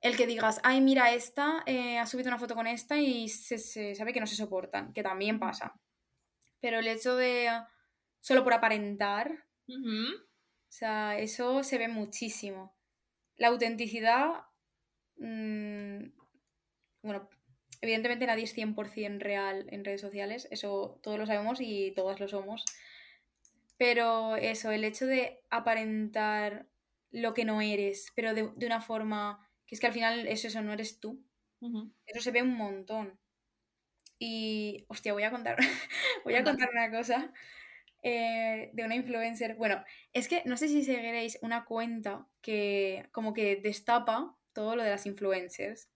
[0.00, 3.58] el que digas, ay, mira, esta eh, ha subido una foto con esta y se,
[3.96, 5.74] sabe que no se soportan, que también pasa.
[6.60, 7.50] Pero el hecho de
[8.20, 12.76] solo por aparentar, o sea, eso se ve muchísimo.
[13.36, 14.44] La autenticidad,
[15.20, 16.12] mm,
[17.02, 17.28] bueno,
[17.80, 22.28] evidentemente nadie es 100% real en redes sociales, eso todos lo sabemos y todas lo
[22.28, 22.64] somos.
[23.78, 26.66] Pero eso, el hecho de aparentar
[27.10, 30.62] lo que no eres, pero de, una forma que es que al final es eso,
[30.62, 31.24] no eres tú.
[32.06, 33.18] Eso se ve un montón.
[34.18, 35.56] Y, hostia, voy a contar,
[36.24, 37.32] voy a contar una cosa
[38.02, 39.56] eh, de una influencer.
[39.56, 44.82] Bueno, es que no sé si seguiréis una cuenta que como que destapa todo lo
[44.82, 45.88] de las influencers.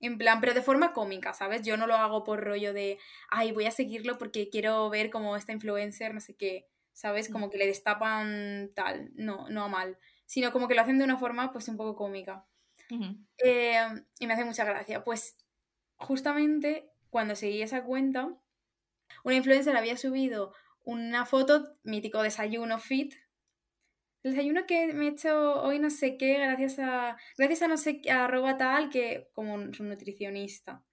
[0.00, 1.62] En plan, pero de forma cómica, ¿sabes?
[1.62, 2.98] Yo no lo hago por rollo de,
[3.30, 6.68] ay, voy a seguirlo porque quiero ver cómo esta influencer, no sé qué.
[6.92, 7.28] ¿sabes?
[7.28, 11.04] Como que le destapan tal, no, no a mal, sino como que lo hacen de
[11.04, 12.46] una forma pues un poco cómica.
[13.38, 13.78] Eh,
[14.18, 15.02] y me hace mucha gracia.
[15.02, 15.38] Pues
[15.96, 18.28] justamente cuando seguí esa cuenta,
[19.24, 23.14] una influencer había subido una foto, mítico desayuno fit.
[24.22, 27.16] El desayuno que me he hecho hoy no sé qué, gracias a.
[27.36, 30.84] Gracias a no sé qué, arroba tal, que como un nutricionista.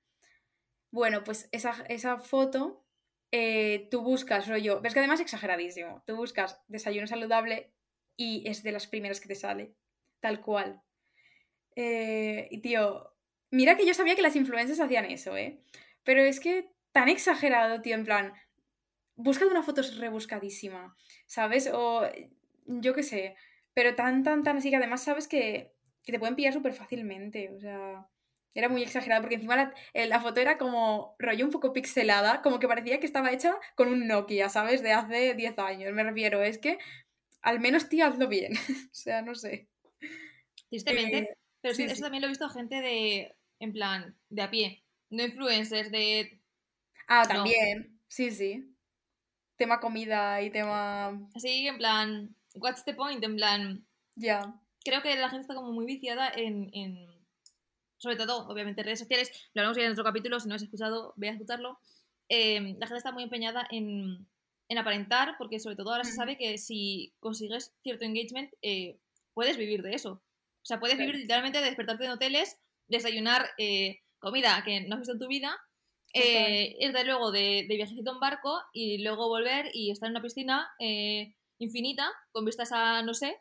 [0.91, 2.83] Bueno, pues esa, esa foto
[3.31, 7.71] eh, tú buscas rollo, ves que además es exageradísimo, tú buscas desayuno saludable
[8.17, 9.75] y es de las primeras que te sale,
[10.19, 10.81] tal cual.
[11.75, 13.13] Eh, y tío,
[13.51, 15.61] mira que yo sabía que las influencers hacían eso, ¿eh?
[16.03, 18.33] Pero es que tan exagerado, tío, en plan,
[19.15, 20.95] busca una foto rebuscadísima,
[21.27, 21.69] ¿sabes?
[21.71, 22.09] O
[22.81, 23.35] yo qué sé,
[23.73, 27.49] pero tan, tan, tan así que además sabes que, que te pueden pillar súper fácilmente,
[27.49, 28.07] o sea...
[28.55, 32.59] Era muy exagerada porque encima eh, la, foto era como rollo un poco pixelada, como
[32.59, 34.81] que parecía que estaba hecha con un Nokia, ¿sabes?
[34.81, 36.41] De hace 10 años, me refiero.
[36.41, 36.79] Es que
[37.41, 38.53] al menos tío, hazlo bien.
[38.91, 39.67] o sea, no sé.
[40.69, 41.17] Tristemente.
[41.17, 44.83] Eh, pero sí, eso también lo he visto gente de, en plan, de a pie.
[45.09, 46.41] No influencers, de...
[47.07, 47.99] Ah, también.
[48.07, 48.75] Sí, sí.
[49.57, 51.29] Tema comida y tema...
[51.35, 53.23] Así, en plan, what's the point?
[53.23, 53.85] En plan...
[54.15, 54.53] Ya.
[54.83, 56.71] Creo que la gente está como muy viciada en
[57.99, 61.13] sobre todo, obviamente, redes sociales, lo hablamos ya en otro capítulo, si no has escuchado,
[61.17, 61.79] ve a escucharlo.
[62.29, 64.27] Em, la gente está muy empeñada en,
[64.77, 68.97] aparentar, porque sobre todo ahora se sabe que si consigues cierto engagement, eh,
[69.33, 70.23] puedes vivir de eso.
[70.61, 72.57] O sea, puedes vivir literalmente de despertarte en hoteles,
[72.87, 75.57] desayunar eh, comida que no has visto en tu vida,
[76.13, 80.21] eh, irte luego de, de, viajecito en barco y luego volver y estar en una
[80.21, 83.37] piscina eh, infinita con vistas a, no sé,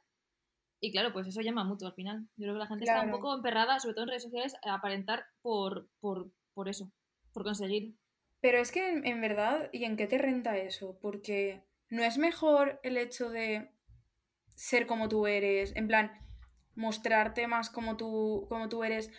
[0.80, 2.28] y claro, pues eso llama mucho al final.
[2.36, 4.74] Yo creo que la gente está un poco emperrada, sobre todo en redes sociales, a
[4.74, 6.92] aparentar por, por, eso,
[7.32, 7.96] por conseguir.
[8.40, 10.98] Pero es que en, verdad, ¿y en qué te renta eso?
[11.00, 13.72] Porque no es mejor el hecho de
[14.54, 16.12] ser como tú eres, en plan,
[16.76, 19.10] mostrarte más como tú, como tú eres,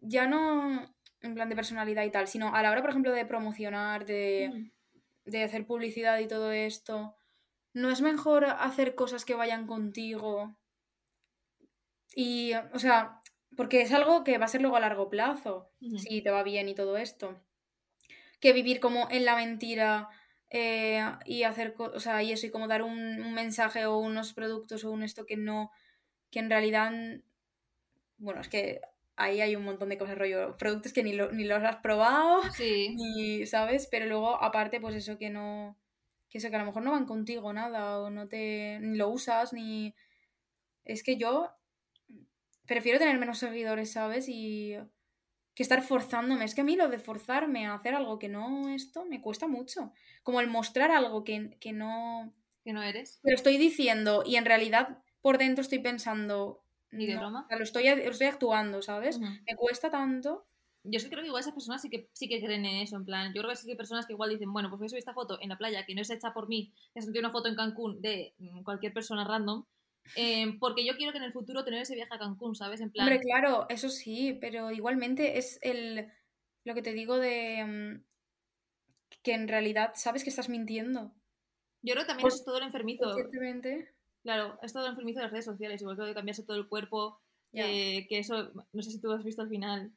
[0.00, 3.24] ya no en plan de personalidad y tal, sino a la hora, por ejemplo, de
[3.24, 5.30] promocionar, de, mm.
[5.30, 7.16] de hacer publicidad y todo esto.
[7.72, 10.56] ¿No es mejor hacer cosas que vayan contigo
[12.14, 13.20] y, o sea,
[13.56, 16.68] porque es algo que va a ser luego a largo plazo, si te va bien
[16.68, 17.40] y todo esto.
[18.40, 20.08] Que vivir como en la mentira
[20.50, 24.84] eh, y hacer, o sea, y eso, y como dar un, mensaje o unos productos
[24.84, 25.70] o un esto que no,
[26.30, 26.92] que en realidad,
[28.18, 28.80] bueno, es que
[29.16, 33.46] ahí hay un montón de cosas, rollo, productos que ni, ni los has probado, ni,
[33.46, 33.88] ¿sabes?
[33.90, 35.78] Pero luego, aparte, pues eso que no,
[36.30, 39.08] que eso que a lo mejor no van contigo nada, o no te, ni lo
[39.08, 39.94] usas, ni...
[40.84, 41.50] Es que yo
[42.66, 44.26] prefiero tener menos seguidores, ¿sabes?
[44.28, 44.76] Y
[45.54, 46.44] que estar forzándome.
[46.44, 49.48] Es que a mí lo de forzarme a hacer algo que no esto me cuesta
[49.48, 49.92] mucho.
[50.22, 52.32] Como el mostrar algo que, no...
[52.64, 53.18] Que no eres.
[53.22, 56.64] Pero estoy diciendo y en realidad por dentro estoy pensando...
[56.92, 57.46] ¿Ni de broma?
[57.50, 59.18] lo, estoy, estoy actuando, ¿sabes?
[59.18, 60.46] Me cuesta tanto.
[60.84, 63.04] Yo sí creo que igual esas personas sí que, sí que creen en eso, en
[63.04, 64.88] plan, yo creo que sí que hay personas que igual dicen, bueno, pues voy a
[64.88, 67.30] subir esta foto en la playa que no es hecha por mí, que es una
[67.30, 69.64] foto en Cancún de mm, cualquier persona random,
[70.16, 72.80] eh, porque yo quiero que en el futuro tener ese viaje a Cancún, ¿sabes?
[72.80, 73.06] En plan...
[73.06, 76.10] Hombre, claro, eso sí, pero igualmente es el,
[76.64, 78.04] lo que te digo de mm,
[79.22, 81.12] que en realidad sabes que estás mintiendo.
[81.82, 83.16] Yo creo que también es todo lo enfermizo.
[84.22, 86.68] Claro, es todo lo enfermizo de las redes sociales, igual que de cambiarse todo el
[86.68, 87.20] cuerpo,
[87.52, 89.92] eh, que eso, no sé si tú has visto al final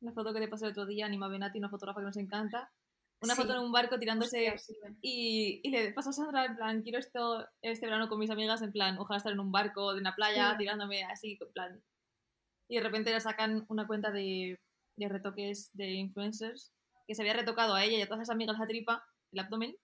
[0.00, 2.70] una foto que te pasé el otro día, Anima Benati, una fotógrafa que nos encanta.
[3.20, 4.54] Una foto en un barco tirándose
[5.02, 8.62] y, y, le pasó a Sandra en plan, quiero esto este verano con mis amigas,
[8.62, 11.82] en plan, ojalá estar en un barco de una playa tirándome así, en plan.
[12.68, 14.60] Y de repente le sacan una cuenta de,
[14.96, 16.72] de retoques de influencers
[17.08, 19.74] que se había retocado a ella y a todas esas amigas la tripa, el abdomen,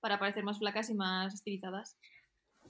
[0.00, 1.96] para parecer más flacas y más estilizadas.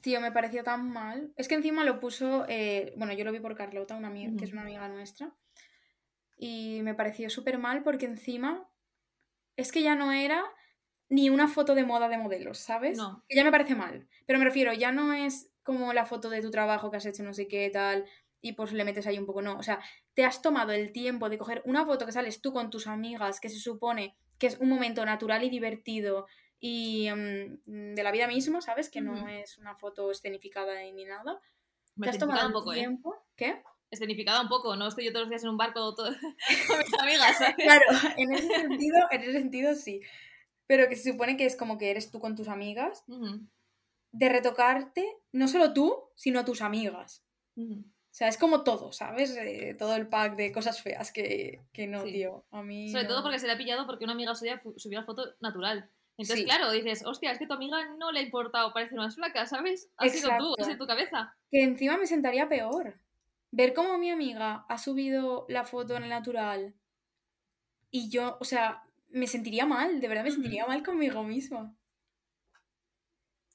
[0.02, 1.32] Tío, me pareció tan mal.
[1.36, 4.44] Es que encima lo puso, eh, bueno, yo lo vi por Carlota, una amiga, que
[4.44, 5.34] es una amiga nuestra
[6.44, 8.68] y me pareció súper mal porque encima
[9.56, 10.42] es que ya no era
[11.08, 12.98] ni una foto de moda de modelos, ¿sabes?
[12.98, 13.24] No.
[13.28, 14.08] Que ya me parece mal.
[14.26, 17.22] Pero me refiero, ya no es como la foto de tu trabajo que has hecho
[17.22, 18.06] no sé qué tal
[18.40, 19.56] y pues le metes ahí un poco, no.
[19.56, 19.78] O sea,
[20.14, 23.38] te has tomado el tiempo de coger una foto que sales tú con tus amigas,
[23.38, 26.26] que se supone que es un momento natural y divertido
[26.58, 28.90] y mm, de la vida misma, ¿sabes?
[28.90, 31.40] Que no es una foto escenificada ni nada.
[31.94, 32.78] Me te has tomado un poco, ¿eh?
[32.78, 33.14] tiempo.
[33.36, 33.62] ¿Qué?
[33.92, 36.08] Escenificada un poco, no estoy yo todos los días en un barco todo,
[36.66, 37.54] con mis amigas, ¿sabes?
[37.56, 37.84] Claro,
[38.16, 40.00] en ese sentido, en ese sentido sí.
[40.66, 43.04] Pero que se supone que es como que eres tú con tus amigas,
[44.12, 47.22] de retocarte no solo tú, sino a tus amigas.
[47.56, 49.36] O sea, es como todo, ¿sabes?
[49.36, 52.44] Eh, todo el pack de cosas feas que, que no, tío.
[52.50, 52.90] A mí.
[52.90, 55.90] Sobre todo porque se le ha pillado porque una amiga suya subió la foto natural.
[56.16, 59.46] Entonces, claro, dices, hostia, es que tu amiga no le ha importado parecer más flaca,
[59.46, 59.90] ¿sabes?
[59.96, 61.34] Ha sido tú, es en tu cabeza.
[61.50, 62.94] Que encima me sentaría peor
[63.52, 66.74] ver cómo mi amiga ha subido la foto en el natural
[67.90, 71.76] y yo, o sea, me sentiría mal, de verdad me sentiría mal conmigo misma.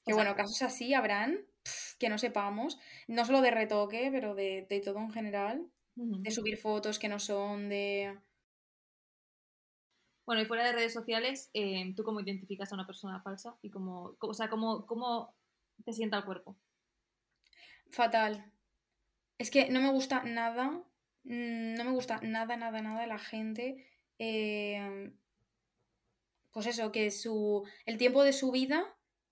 [0.06, 1.44] Que bueno, casos así habrán
[1.98, 6.98] que no sepamos, no solo de retoque, pero de, todo en general, de subir fotos
[6.98, 8.16] que no son de...
[10.24, 13.56] Bueno, y fuera de redes sociales, eh, ¿tú cómo identificas a una persona falsa?
[13.62, 15.34] Y cómo, o sea, cómo, cómo
[15.84, 16.56] te sienta el cuerpo?
[17.90, 18.52] Fatal.
[19.38, 20.70] Es que no me gusta nada,
[21.24, 23.86] mm, no me gusta nada, nada, nada la gente.
[24.18, 25.12] Eh,
[26.52, 28.84] pues eso, que su, el tiempo de su vida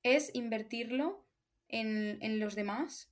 [0.03, 1.27] es invertirlo
[1.69, 3.11] en, en los demás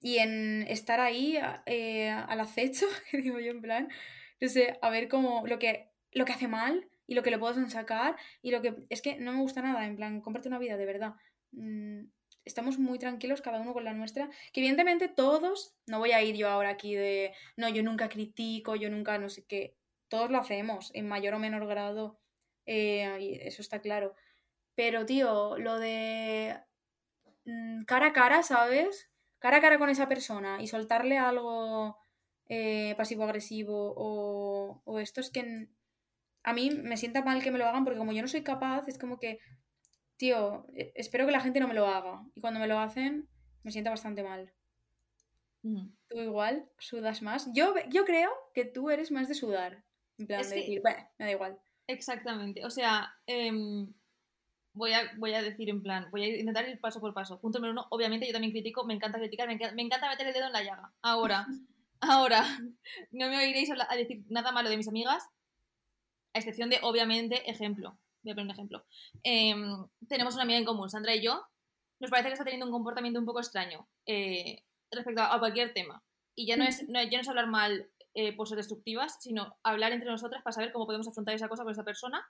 [0.00, 3.88] y en estar ahí eh, al acecho, digo yo en plan,
[4.40, 7.38] no sé, a ver cómo lo que, lo que hace mal y lo que le
[7.38, 8.74] puedo sacar y lo que...
[8.90, 11.14] Es que no me gusta nada, en plan, cómprate una vida, de verdad.
[11.52, 12.04] Mm,
[12.44, 16.36] estamos muy tranquilos cada uno con la nuestra, que evidentemente todos, no voy a ir
[16.36, 19.76] yo ahora aquí de, no, yo nunca critico, yo nunca no sé qué,
[20.08, 22.18] todos lo hacemos en mayor o menor grado,
[22.66, 24.14] eh, y eso está claro.
[24.74, 26.60] Pero, tío, lo de
[27.44, 29.10] mm, cara a cara, ¿sabes?
[29.38, 31.98] Cara a cara con esa persona y soltarle algo
[32.48, 35.68] eh, pasivo-agresivo o, o esto es que
[36.44, 38.88] a mí me sienta mal que me lo hagan porque como yo no soy capaz,
[38.88, 39.38] es como que
[40.22, 42.22] tío, e, espero que la gente no me lo haga.
[42.36, 43.28] Y cuando me lo hacen,
[43.64, 44.52] me sienta bastante mal.
[45.62, 47.50] Tú igual sudas más.
[47.52, 49.84] Yo, yo creo que tú eres más de sudar.
[50.18, 51.58] En plan de decir, bueno, me da igual.
[51.88, 52.64] Exactamente.
[52.64, 53.92] O sea, em,
[54.72, 57.40] voy, a, voy a decir en plan, voy a intentar ir paso por paso.
[57.40, 60.46] Punto número uno, obviamente yo también critico, me encanta criticar, me encanta, meter el dedo
[60.46, 60.92] en la llaga.
[61.02, 61.46] Ahora,
[62.00, 62.42] ahora,
[63.10, 65.24] no me oiréis a decir nada malo de mis amigas,
[66.32, 68.84] a excepción de, obviamente, ejemplo voy a poner un ejemplo.
[69.22, 71.44] Em, tenemos una amiga en común, Sandra y yo.
[72.00, 76.02] Nos parece que está teniendo un comportamiento un poco extraño eh, respecto a, cualquier tema.
[76.34, 79.56] Y ya no es, no, ya no es hablar mal eh, por ser destructivas, sino
[79.62, 82.24] hablar entre nosotras para saber cómo podemos afrontar esa cosa con esa persona.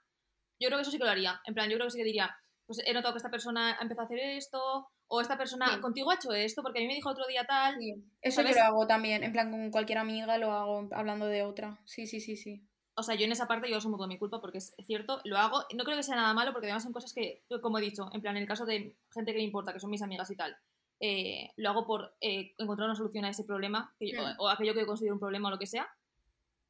[0.60, 1.40] Yo creo que eso sí que lo haría.
[1.46, 3.82] En plan, yo creo que sí que diría, pues he notado que esta persona ha
[3.82, 6.94] empezado a hacer esto, o esta persona contigo ha hecho esto, porque a mí me
[6.94, 7.76] dijo otro día tal.
[8.20, 11.80] Eso yo lo hago también, en plan con cualquier amiga lo hago hablando de otra.
[11.84, 14.40] Sí, sí, sí, sí o sea, yo en esa parte yo asumo toda mi culpa
[14.40, 17.12] porque es cierto, lo hago, no creo que sea nada malo porque además son cosas
[17.14, 19.80] que, como he dicho, en plan, en el caso de gente que me importa, que
[19.80, 20.56] son mis amigas y tal,
[21.00, 24.38] eh, lo hago por eh, encontrar una solución a ese problema mm.
[24.38, 25.88] o, aquello que considero un problema o lo que sea.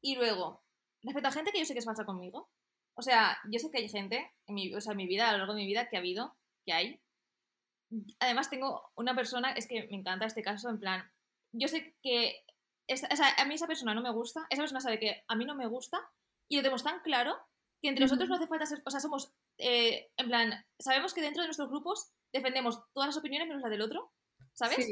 [0.01, 0.63] Y luego,
[1.01, 2.49] respecto a gente que yo sé que es falsa conmigo,
[2.95, 5.33] o sea, yo sé que hay gente, en mi, o sea, en mi vida, a
[5.33, 6.99] lo largo de mi vida, que ha habido, que hay.
[8.19, 11.11] Además tengo una persona, es que me encanta este caso, en plan,
[11.51, 12.43] yo sé que
[13.37, 15.67] a mí esa persona no me gusta, esa persona sabe que a mí no me
[15.67, 15.99] gusta
[16.49, 17.35] y lo tenemos tan claro
[17.81, 21.21] que entre nosotros no hace falta ser, o sea, somos, eh, en plan, sabemos que
[21.21, 24.11] dentro de nuestros grupos defendemos todas las opiniones menos la del otro,
[24.53, 24.87] ¿sabes?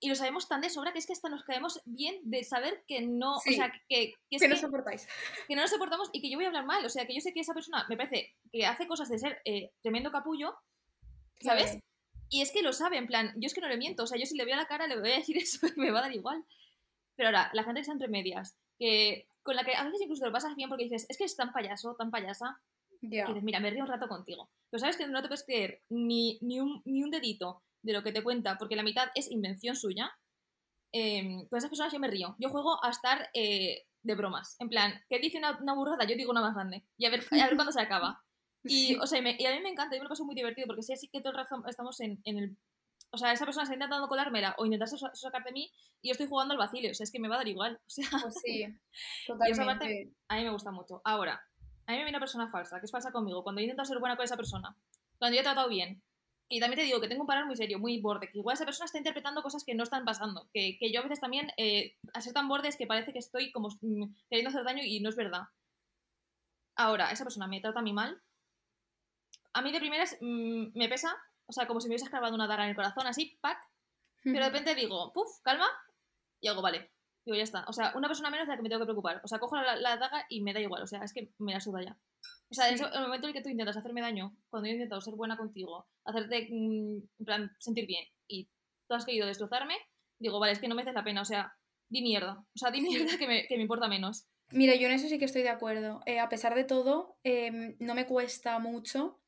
[0.00, 2.84] y lo sabemos tan de sobra que es que hasta nos caemos bien de saber
[2.86, 3.54] que no, Sí.
[3.54, 5.06] o sea, que, que es Que no que- soportáis.
[5.48, 6.84] que no nos soportamos y que yo voy a hablar mal.
[6.84, 9.40] O sea, que yo sé que esa persona me parece que hace cosas de ser
[9.46, 10.58] eh, tremendo capullo,
[11.40, 11.78] ¿sabes?
[12.28, 14.02] Y es que lo sabe, en plan, yo es que no le miento.
[14.02, 15.72] O sea, yo si le veo a la cara le voy a decir eso y
[15.80, 16.44] me va a dar igual.
[17.16, 20.20] Pero ahora, la gente que está entre medias, que con la que a veces incluso
[20.22, 22.60] te lo pasas bien porque dices, es que es tan payaso, tan payasa,
[23.02, 23.24] Ya.
[23.26, 24.50] que dices, mira, me río un rato contigo.
[24.70, 28.02] Pero sabes que no te puedes creer ni, ni, un, ni un dedito de lo
[28.02, 30.10] que te cuenta, porque la mitad es invención suya.
[30.92, 32.36] Em, con esas personas yo me río.
[32.38, 34.56] Yo juego a estar eh, de bromas.
[34.60, 36.84] En plan, que dice una, una burrada, yo digo una más grande.
[36.96, 38.20] Y a ver, a ver cuándo se acaba.
[38.66, 38.96] Y, Sí.
[38.98, 40.66] o sea, y, me- y a mí me encanta, yo me lo paso muy divertido,
[40.66, 42.56] porque sé así que todo el rato estamos en, en el...
[43.14, 45.70] O sea, esa persona está intentando colármela o intentar so- sacar de mí
[46.02, 46.90] y yo estoy jugando al vacile.
[46.90, 47.78] O sea, es que me va a dar igual.
[47.86, 50.12] O sea, Pues sí, Y esa parte- totalmente.
[50.28, 51.00] a mí me gusta mucho.
[51.04, 51.34] Ahora,
[51.86, 53.98] a mí me viene una persona falsa, que es falsa conmigo, cuando yo intento ser
[54.00, 54.76] buena con esa persona,
[55.18, 56.02] cuando yo he tratado bien.
[56.48, 58.66] Y también te digo que tengo un parar muy serio, muy borde, que igual esa
[58.66, 60.48] persona está interpretando cosas que no están pasando.
[60.52, 63.18] Que, que yo a veces también, eh, a ser tan borde, es que parece que
[63.18, 65.44] estoy como mm, queriendo hacer daño y no es verdad.
[66.76, 68.20] Ahora, esa persona me trata a mí mal.
[69.52, 72.46] A mí de primeras mm, me pesa, o sea, como si me hubiese clavado una
[72.46, 73.58] daga en el corazón, así, pack.
[74.22, 75.66] Pero de repente digo, puf, calma,
[76.40, 76.90] y hago, vale.
[77.26, 77.64] Digo, ya está.
[77.68, 79.20] O sea, una persona menos de la que me tengo que preocupar.
[79.24, 80.82] O sea, cojo la, la daga y me da igual.
[80.82, 81.98] O sea, es que me la suda ya.
[82.50, 82.84] O sea, en Sí.
[82.84, 85.36] el momento en el que tú intentas hacerme daño, cuando yo he intentado ser buena
[85.36, 88.48] contigo, hacerte, mm, en plan, sentir bien, y
[88.88, 89.74] tú has querido destrozarme,
[90.18, 91.22] digo, vale, es que no me haces la pena.
[91.22, 91.54] O sea,
[91.88, 92.38] di mierda.
[92.54, 94.26] O sea, di mierda que me, que me importa menos.
[94.50, 96.00] Mira, yo en eso sí que estoy de acuerdo.
[96.06, 99.20] Eh, a pesar de todo, em, no me cuesta mucho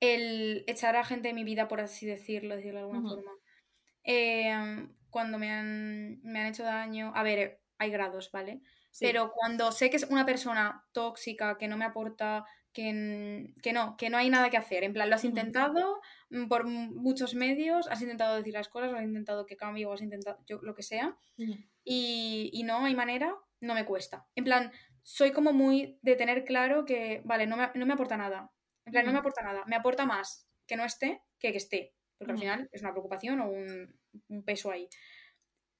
[0.00, 3.32] el echar a gente de mi vida, por así decirlo, decirlo de alguna forma.
[4.04, 7.12] Em, cuando me han, me han hecho daño.
[7.14, 8.60] A ver, hay grados, ¿vale?
[8.90, 9.06] Sí.
[9.06, 13.96] Pero cuando sé que es una persona tóxica, que no me aporta, que, que no,
[13.96, 14.84] que no hay nada que hacer.
[14.84, 16.00] En plan, lo has intentado
[16.48, 20.38] por muchos medios, has intentado decir las cosas, has intentado que cambie o has intentado
[20.46, 21.16] yo, lo que sea
[21.84, 24.26] y, y no hay manera, no me cuesta.
[24.34, 28.16] En plan, soy como muy de tener claro que, vale, no me, no me aporta
[28.16, 28.52] nada.
[28.88, 29.64] En plan, no me aporta nada.
[29.66, 31.94] Me aporta más que no esté que que esté.
[32.16, 33.94] Porque al final es una preocupación o un,
[34.28, 34.88] un peso ahí.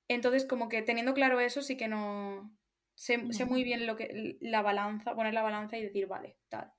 [0.08, 2.54] Entonces, como que teniendo claro eso, sí que no.
[2.94, 6.70] Sé, sé muy bien lo que la balanza, poner la balanza y decir, vale, tal.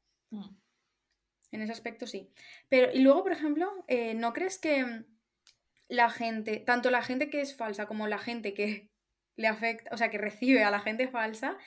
[1.52, 2.32] En ese aspecto sí.
[2.68, 5.06] Pero, y luego, por ejemplo, eh, ¿no crees que
[5.88, 8.92] la gente, tanto la gente que es falsa como la gente que
[9.36, 11.58] le afecta, o sea, que recibe a la gente falsa,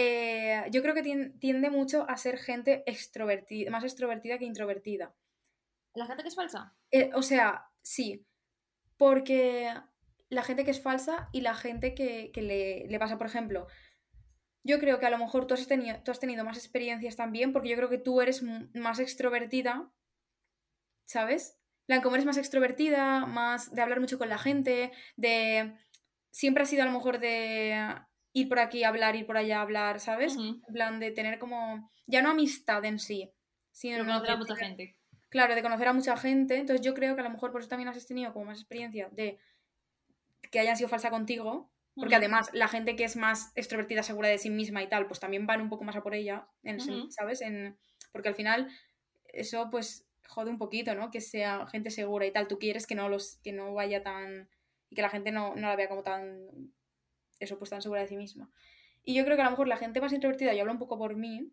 [0.00, 5.12] eh, yo creo que tien- tiende mucho a ser gente extrovertida, más extrovertida que introvertida.
[5.94, 6.76] ¿La gente que es falsa?
[6.92, 8.24] Eh, o sea, sí,
[8.96, 9.74] porque
[10.28, 13.66] la gente que es falsa y la gente que, que le, le pasa, por ejemplo,
[14.62, 17.52] yo creo que a lo mejor tú has, tenido, tú has tenido más experiencias también,
[17.52, 18.42] porque yo creo que tú eres
[18.74, 19.90] más extrovertida,
[21.06, 21.58] ¿sabes?
[22.02, 25.74] Como eres más extrovertida, más de hablar mucho con la gente, de...
[26.30, 27.96] Siempre has sido a lo mejor de
[28.32, 30.36] ir por aquí, hablar, ir por allá, hablar, ¿sabes?
[30.36, 31.90] En plan, de tener como...
[32.06, 33.30] Ya no amistad en sí,
[33.72, 34.96] sino Pero conocer a de mucha gente.
[35.28, 36.56] Claro, de conocer a mucha gente.
[36.56, 39.08] Entonces yo creo que a lo mejor por eso también has tenido como más experiencia
[39.12, 39.38] de
[40.50, 41.70] que hayan sido falsa contigo.
[41.94, 45.18] Porque además la gente que es más extrovertida, segura de sí misma y tal, pues
[45.18, 47.10] también van un poco más a por ella, en el.
[47.10, 47.40] ¿sabes?
[47.40, 47.76] En,
[48.12, 48.68] porque al final
[49.26, 51.10] eso pues jode un poquito, ¿no?
[51.10, 52.46] Que sea gente segura y tal.
[52.46, 54.48] Tú quieres que no, los, que no vaya tan...
[54.88, 56.72] y que la gente no, no la vea como tan...
[57.40, 58.50] eso, pues tan segura de sí misma.
[59.04, 60.98] Y yo creo que a lo mejor la gente más introvertida, yo hablo un poco
[60.98, 61.52] por mí,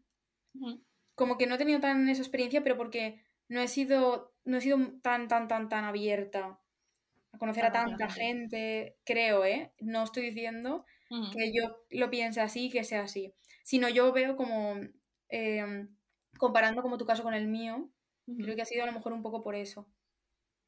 [1.15, 4.61] como que no he tenido tan esa experiencia, pero porque no he sido, no he
[4.61, 6.59] sido tan, tan, tan, tan abierta
[7.31, 8.97] a conocer a A conocer a tanta gente.
[9.05, 9.73] creo, ¿eh?
[9.79, 10.85] No estoy diciendo
[11.31, 14.75] que yo lo piense así y que sea así, sino yo veo como,
[15.29, 15.87] eh,
[16.37, 17.89] comparando como tu caso con el mío,
[18.41, 19.87] creo que ha sido a lo mejor un poco por eso.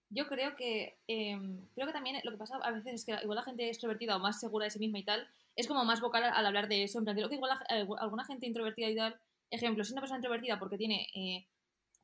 [0.10, 3.36] Yo creo que em, creo que también lo que pasa a veces es que igual
[3.36, 6.24] la gente extrovertida o más segura de sí misma y tal es como más vocal
[6.24, 7.00] al, hablar de eso.
[7.00, 9.92] En plan, creo que igual la- eh, alguna gente introvertida y tal, ejemplo, si es
[9.94, 11.48] una persona introvertida porque tiene eh,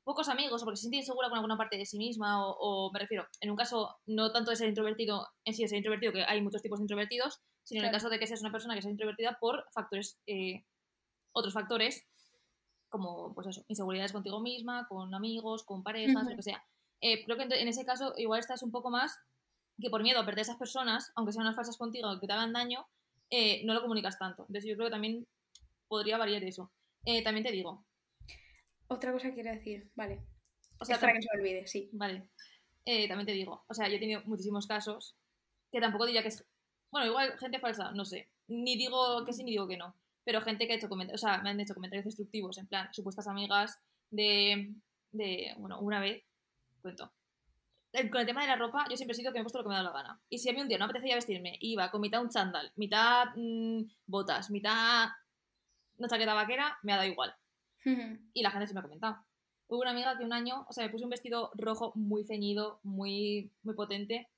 [0.04, 2.92] pocos amigos o porque se siente insegura con alguna parte de sí misma o, o
[2.92, 6.12] me refiero, en un caso no tanto de ser introvertido en sí de ser introvertido,
[6.12, 8.76] que hay muchos tipos de introvertidos, sino en el caso de que seas una persona
[8.76, 10.66] que sea introvertida por factores, eh,
[11.32, 12.06] otros factores
[12.90, 16.64] como pues eso, inseguridades contigo misma, con amigos, con parejas, lo que sea.
[17.06, 19.20] Eh, creo que en ese caso igual estás un poco más
[19.78, 22.32] que por miedo a perder a esas personas, aunque sean unas falsas contigo, que te
[22.32, 22.88] hagan daño,
[23.30, 24.44] eh, no lo comunicas tanto.
[24.44, 25.28] Entonces yo creo que también
[25.90, 26.72] podría variar eso.
[27.04, 27.86] Eh, también te digo,
[28.88, 30.26] Otra cosa que quiero decir, vale.
[30.80, 31.90] o sea, es para que no se olvide, sí.
[31.92, 32.30] vale,
[32.86, 35.18] también te digo, o sea, yo he tenido muchísimos casos
[35.70, 36.46] que tampoco diría que es,
[36.90, 40.40] bueno, igual gente falsa, no sé, ni digo que sí ni digo que no, pero
[40.40, 43.28] gente que ha hecho comentarios, o sea, me han hecho comentarios destructivos, en plan, supuestas
[43.28, 43.78] amigas
[44.10, 44.74] de,
[45.12, 46.24] de bueno, una vez,
[46.84, 47.12] cuento,
[47.94, 49.60] eh, con el tema de la ropa, yo siempre he sido que me he puesto
[49.60, 50.22] lo que me da la gana.
[50.30, 53.28] Y si a mí un día no apetecía vestirme, iba con mitad un chándal, mitad
[53.36, 55.10] mm, botas, mitad
[55.98, 57.36] una chaqueta vaquera, me ha dado igual.
[58.34, 59.18] y la gente se me ha comentado.
[59.68, 62.80] Hubo una amiga que un año, o sea, me puse un vestido rojo muy ceñido,
[62.84, 64.30] muy, muy potente,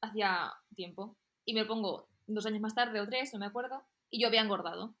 [0.00, 1.16] hacía tiempo.
[1.44, 4.28] Y me lo pongo dos años más tarde o tres, no me acuerdo, y yo
[4.28, 4.94] había engordado.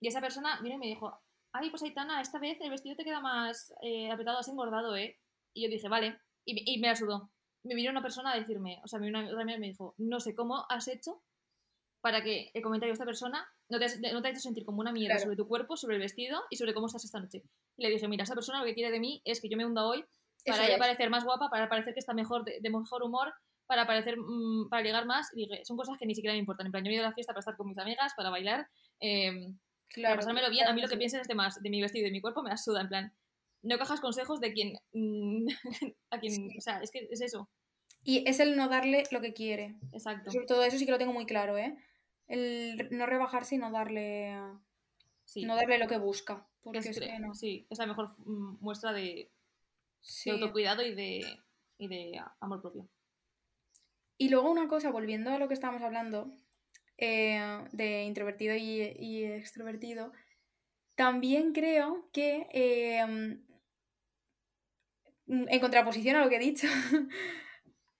[0.00, 1.18] Y esa persona vino y me dijo,
[1.52, 5.18] ay, pues Aitana, esta vez el vestido te queda más eh, apretado, has engordado, ¿eh?
[5.54, 7.30] Y yo dije, vale, y, me la sudó.
[7.62, 10.20] Me vino una persona a decirme, o sea, me vino una, amiga me dijo, no
[10.20, 11.22] sé cómo has hecho
[12.02, 14.80] para que el comentario de esta persona no te, no te ha hecho sentir como
[14.80, 17.42] una mierda sobre tu cuerpo, sobre el vestido y sobre cómo estás esta noche.
[17.78, 19.64] Y le dije, mira, esa persona lo que quiere de mí es que yo me
[19.64, 20.04] hunda hoy
[20.44, 23.32] para ella parecer más guapa, para parecer que está mejor, de, mejor humor,
[23.66, 25.30] para parecer, mm, para llegar más.
[25.34, 26.66] Y dije, son cosas que ni siquiera me importan.
[26.66, 28.30] En plan, yo me he ido a la fiesta para estar con mis amigas, para
[28.30, 28.68] bailar,
[29.00, 29.58] em,
[30.02, 30.66] para pasármelo bien.
[30.66, 32.42] a mí lo que piensen es de más de mi vestido y de mi cuerpo
[32.42, 32.80] me asuda.
[32.80, 33.12] En plan,
[33.64, 34.78] no cojas consejos de quien.
[34.92, 35.48] Mm,
[36.10, 37.48] a quien o sea, es que es eso.
[38.04, 39.76] Y es el no darle lo que quiere.
[39.92, 40.30] Exacto.
[40.30, 41.76] Sobre todo eso sí que lo tengo muy claro, ¿eh?
[42.26, 44.36] El no rebajarse y no darle.
[45.36, 46.46] No darle lo que busca.
[46.62, 47.00] Porque es,
[47.34, 49.30] Sí, es la mejor mm, muestra de,
[50.30, 51.38] autocuidado y de,
[51.78, 52.88] y de amor propio.
[54.16, 56.30] Y luego una cosa, volviendo a lo que estábamos hablando,
[56.96, 60.12] eh, de introvertido y, extrovertido,
[60.94, 63.43] también creo que em,
[65.26, 66.66] en contraposición a lo que he dicho,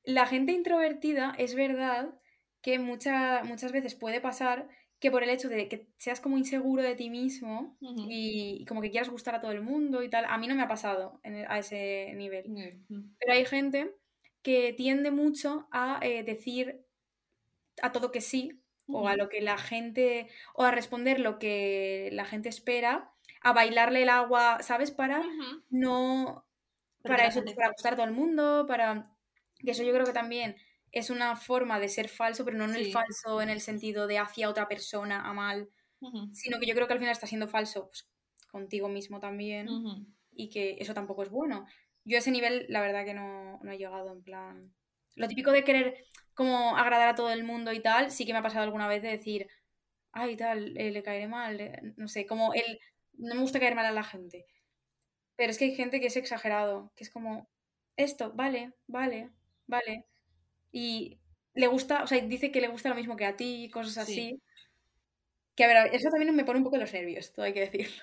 [0.05, 2.15] la gente introvertida es verdad
[2.63, 4.69] que muchas veces puede pasar
[4.99, 8.91] que por el hecho de que seas como inseguro de ti mismo y, como que
[8.91, 11.59] quieras gustar a todo el mundo y tal, a mí no me ha pasado a
[11.59, 12.81] ese nivel.
[13.19, 13.95] Pero hay gente
[14.43, 16.87] que tiende mucho a eh, decir
[17.83, 22.09] a todo que sí, o a lo que la gente, o a responder lo que
[22.13, 23.13] la gente espera,
[23.43, 24.91] a bailarle el agua, ¿sabes?
[24.91, 25.23] Para
[25.71, 26.47] no,
[27.05, 29.05] para eso, para gustar a todo el mundo, para...
[29.59, 30.57] que eso yo creo que también
[30.93, 34.19] es una forma de ser falso, pero no en el falso en el sentido de
[34.19, 35.71] hacia otra persona a mal,
[36.33, 38.09] sino que yo creo que al final está siendo falso pues,
[38.51, 39.81] contigo mismo también
[40.33, 41.67] y que eso tampoco es bueno.
[42.05, 44.75] Yo a ese nivel, la verdad que no, no he llegado en plan...
[45.17, 48.41] Lo típico de querer como agradar a todo el mundo y tal, sí que me
[48.41, 49.49] ha pasado alguna vez de decir,
[50.13, 52.81] ay, tal, eh, le caeré mal, eh", no sé, como el,
[53.15, 54.47] no me gusta caer mal a la gente.
[55.37, 57.49] Pero es que hay gente que es exagerado, que es como,
[57.97, 59.31] esto, vale, vale,
[59.67, 60.05] vale.
[60.73, 61.19] Y
[61.55, 64.41] le gusta, o sea, dice que le gusta lo mismo que a ti, cosas así.
[65.55, 68.03] Que a ver, eso también me pone un poco los nervios, todo hay que decirlo.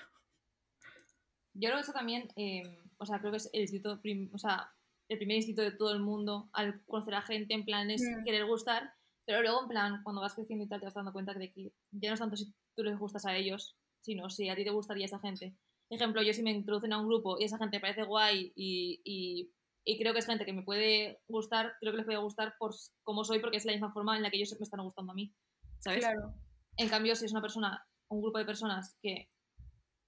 [1.54, 4.00] Yo creo que eso también, em, o sea, creo que es el instituto,
[4.32, 4.72] o sea,
[5.08, 8.24] el primer instinto de todo el mundo al conocer a gente, en plan es mm.
[8.24, 8.94] querer gustar,
[9.26, 11.72] pero luego en plan cuando vas creciendo y tal te vas dando cuenta de que
[11.90, 14.70] ya no es tanto si tú les gustas a ellos, sino si a ti te
[14.70, 15.54] gustaría esa gente.
[15.92, 19.02] Ejemplo, yo si me introducen a un grupo y esa gente me parece guay y,
[19.04, 19.52] y,
[19.84, 22.74] y, creo que es gente que me puede gustar, creo que les puede gustar por
[23.02, 25.14] cómo soy porque es la misma forma en la que ellos me están gustando a
[25.14, 25.34] mí,
[25.80, 26.00] ¿sabes?
[26.00, 26.32] Claro.
[26.78, 29.28] En cambio, si es una persona, un grupo de personas que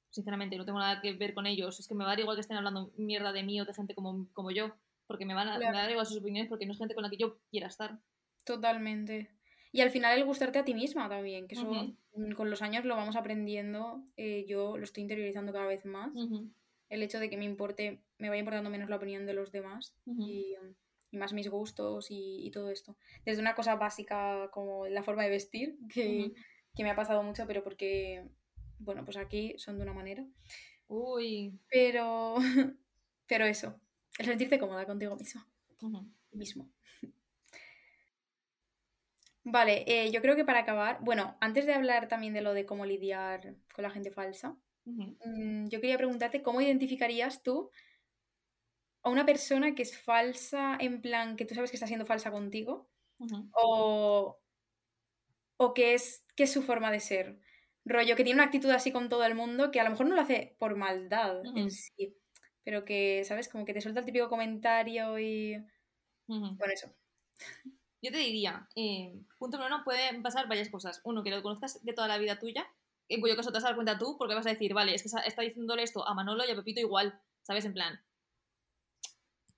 [0.08, 2.36] sinceramente no tengo nada que ver con ellos, es que me va a dar igual
[2.36, 4.74] que estén hablando mierda de mí o de gente como, como yo,
[5.06, 7.18] porque me van a, dar igual sus opiniones porque no es gente con la que
[7.18, 8.00] yo quiera estar.
[8.46, 9.33] Totalmente.
[9.74, 11.68] Y al final el gustarte a ti misma también, que eso
[12.36, 16.12] con los años lo vamos aprendiendo, eh, yo lo estoy interiorizando cada vez más.
[16.88, 19.96] El hecho de que me importe, me vaya importando menos la opinión de los demás
[20.06, 20.54] y,
[21.10, 22.96] más mis gustos y, todo esto.
[23.24, 26.32] Desde una cosa básica como la forma de vestir, que,
[26.72, 28.28] que me ha pasado mucho, pero porque,
[28.78, 30.24] bueno, pues aquí son de una manera.
[30.86, 31.58] Uy.
[31.68, 32.36] Pero,
[33.26, 33.80] pero eso,
[34.20, 35.48] el sentirte cómoda contigo misma.
[36.30, 36.70] Mismo.
[39.44, 42.64] Vale, eh, yo creo que para acabar, bueno, antes de hablar también de lo de
[42.64, 44.56] cómo lidiar con la gente falsa,
[45.24, 47.70] mm, yo quería preguntarte cómo identificarías tú
[49.02, 52.30] a una persona que es falsa en plan que tú sabes que está siendo falsa
[52.30, 52.90] contigo
[53.52, 54.40] o,
[55.56, 57.40] o que, es, que es su forma de ser.
[57.84, 60.14] Rollo, que tiene una actitud así con todo el mundo que a lo mejor no
[60.14, 62.16] lo hace por maldad en sí,
[62.64, 63.48] pero que, ¿sabes?
[63.48, 65.56] Como que te suelta el típico comentario y...
[66.58, 66.94] Por eso.
[68.04, 71.00] Yo te diría, eh, punto número uno, pueden pasar varias cosas.
[71.04, 72.66] Uno, que lo conozcas de toda la vida tuya,
[73.08, 75.02] en cuyo caso te vas a dar cuenta tú, porque vas a decir, vale, es
[75.02, 77.64] que está diciéndole esto a Manolo y a Pepito igual, ¿sabes?
[77.64, 77.98] En plan,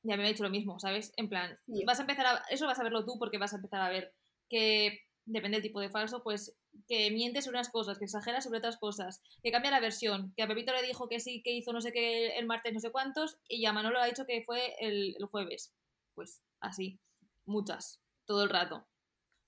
[0.03, 1.13] ya me ha dicho lo mismo, ¿sabes?
[1.17, 3.81] En plan, vas a empezar a, eso vas a verlo tú porque vas a empezar
[3.81, 4.15] a ver
[4.49, 8.59] que depende del tipo de falso, pues que miente sobre unas cosas, que exagera sobre
[8.59, 11.73] otras cosas, que cambia la versión, que a Pepito le dijo que sí, que hizo
[11.73, 14.77] no sé qué el martes, no sé cuántos, y a Manolo ha dicho que fue
[14.79, 15.75] el, jueves.
[16.15, 17.01] Pues así,
[17.45, 18.87] muchas, todo el rato.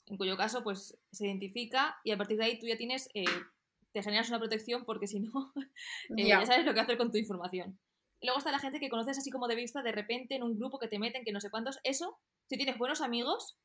[0.06, 3.24] En cuyo caso, pues se identifica y a partir de ahí tú ya tienes, eh,
[3.92, 5.52] te generas una protección porque si no,
[6.16, 7.78] eh, ya sabes lo que hacer con tu información.
[8.20, 10.56] Y luego está la gente que conoces así como de vista de repente en un
[10.58, 11.78] grupo que te meten, que no sé cuántos.
[11.84, 12.18] Eso,
[12.48, 13.58] si tienes buenos amigos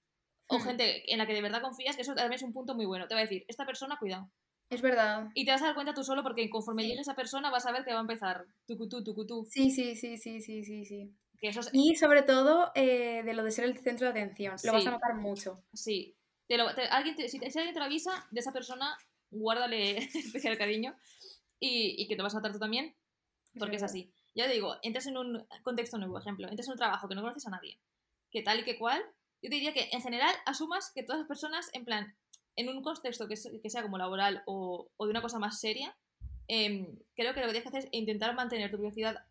[0.47, 0.63] o Hmm.
[0.67, 3.07] gente en la que de verdad confías, eso también es un punto muy bueno.
[3.07, 4.31] Te va a decir, esta persona, cuidado.
[4.69, 5.29] Es verdad.
[5.35, 6.89] Y te vas a dar cuenta tú solo porque conforme Sí.
[6.89, 9.45] llegue esa persona vas a ver que va a empezar tucutú, tucutú.
[9.45, 11.15] Sí, sí, sí, sí, sí, sí, sí.
[11.43, 14.55] Que eso es, Y sobre todo eh, de lo de ser el centro de atención.
[14.63, 15.61] Lo vas a notar mucho.
[15.73, 16.15] sí.
[16.47, 18.97] Te lo- te- alguien te- si, alguien te lo avisa, de esa persona,
[19.29, 20.95] guárdale especial cariño
[21.59, 22.95] y, y que te vas a notar tú también,
[23.59, 24.09] porque es así.
[24.35, 27.21] Ya te digo, entras en un contexto nuevo, ejemplo, entras en un trabajo que no
[27.21, 27.77] conoces a nadie,
[28.31, 29.01] que tal y que cual,
[29.41, 32.15] yo te diría que en general asumas que todas las personas, en plan,
[32.55, 35.59] en un contexto que, se- que sea como laboral o, o de una cosa más
[35.59, 35.93] seria,
[36.47, 39.25] em, creo que lo que tienes que hacer es intentar mantener tu privacidad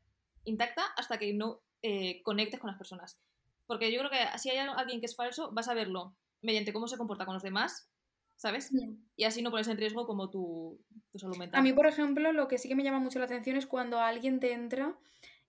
[0.45, 3.19] intacta hasta que no eh, conectes con las personas.
[3.67, 6.89] Porque yo creo que si hay alguien que es falso, vas a verlo mediante cómo
[6.89, 7.91] se comporta con los demás,
[8.37, 8.71] ¿sabes?
[9.17, 10.81] Y así no pones en riesgo como tu,
[11.11, 11.61] tu salud mental.
[11.61, 14.01] A mí, por ejemplo, lo que sí que me llama mucho la atención es cuando
[14.01, 14.99] alguien te entra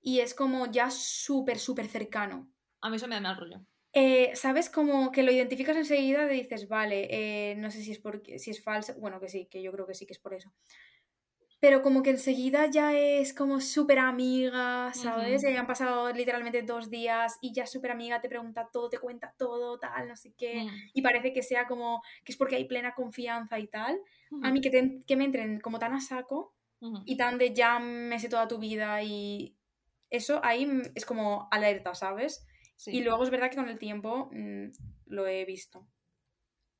[0.01, 2.51] y es como ya súper, súper cercano.
[2.81, 3.61] A mí eso me da mal rollo.
[3.93, 4.69] Eh, ¿Sabes?
[4.69, 8.51] Como que lo identificas enseguida y dices, vale, eh, no sé si es porque, si
[8.51, 10.51] es falso, bueno, que sí, que yo creo que sí que es por eso.
[11.63, 15.43] Pero como que enseguida ya es como súper amiga, ¿sabes?
[15.43, 19.33] Ya han pasado literalmente dos días y ya súper amiga, te pregunta todo, te cuenta
[19.37, 20.65] todo, tal, no sé qué.
[20.65, 20.69] Mm.
[20.93, 23.97] Y parece que sea como que es porque hay plena confianza y tal.
[24.41, 26.53] A mí que, te- que me entren como tan a saco
[27.05, 29.55] y tan de ya me sé toda tu vida y
[30.09, 32.45] eso ahí es como alerta, ¿sabes?
[32.75, 32.91] Sí.
[32.91, 34.65] Y luego es verdad que con el tiempo mm,
[35.05, 35.87] lo he visto.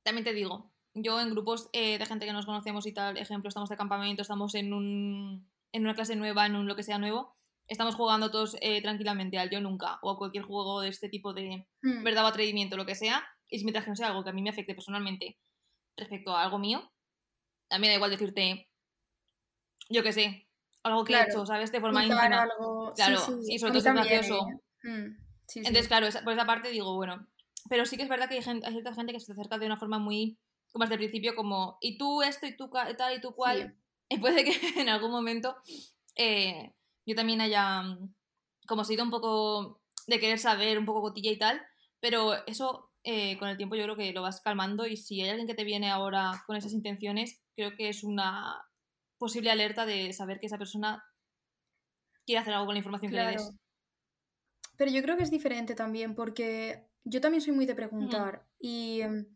[0.03, 3.47] También te digo, yo en grupos eh, de gente que nos conocemos y tal, ejemplo,
[3.49, 6.97] estamos de campamento, estamos en, un, en una clase nueva, en un lo que sea
[6.99, 7.35] nuevo,
[7.67, 11.33] estamos jugando todos eh, tranquilamente al yo nunca o a cualquier juego de este tipo
[11.33, 14.23] de Mm, verdad o atrevimiento, lo que sea, y si mientras que no sea algo
[14.23, 15.37] que a mí me afecte personalmente
[15.97, 16.91] respecto a algo mío,
[17.69, 18.69] a mí da igual decirte,
[19.89, 20.47] yo qué sé,
[20.83, 21.29] algo que he Claro.
[21.31, 21.71] hecho, ¿sabes?
[21.71, 22.23] De forma íntima.
[22.43, 22.93] algo.
[22.95, 24.47] Claro, sí, sí, a sobre todo es gracioso.
[24.83, 24.89] ¿eh?
[24.89, 25.17] Mm,
[25.47, 25.59] sí.
[25.59, 27.27] Entonces, claro, esa- por esa parte digo, bueno,
[27.69, 29.57] pero sí que es verdad que hay, gente, hay cierta gente que se te acerca
[29.57, 30.37] de una forma muy,
[30.73, 33.77] como desde el principio, como, y tú esto, y tú tal, y tú cual,
[34.09, 34.51] y puede que
[34.81, 35.55] en algún momento
[36.15, 36.73] eh,
[37.05, 38.13] yo también haya mm,
[38.67, 41.61] como sido un poco de querer saber, un poco cotilla y tal,
[41.99, 45.29] pero eso eh, con el tiempo yo creo que lo vas calmando y si hay
[45.29, 48.65] alguien que te viene ahora con esas intenciones, creo que es una
[49.19, 51.03] posible alerta de saber que esa persona
[52.25, 53.51] quiere hacer algo con la información que le des.
[54.75, 58.47] Pero yo creo que es diferente también, porque yo también soy muy de preguntar.
[58.57, 59.01] Y.
[59.01, 59.27] em,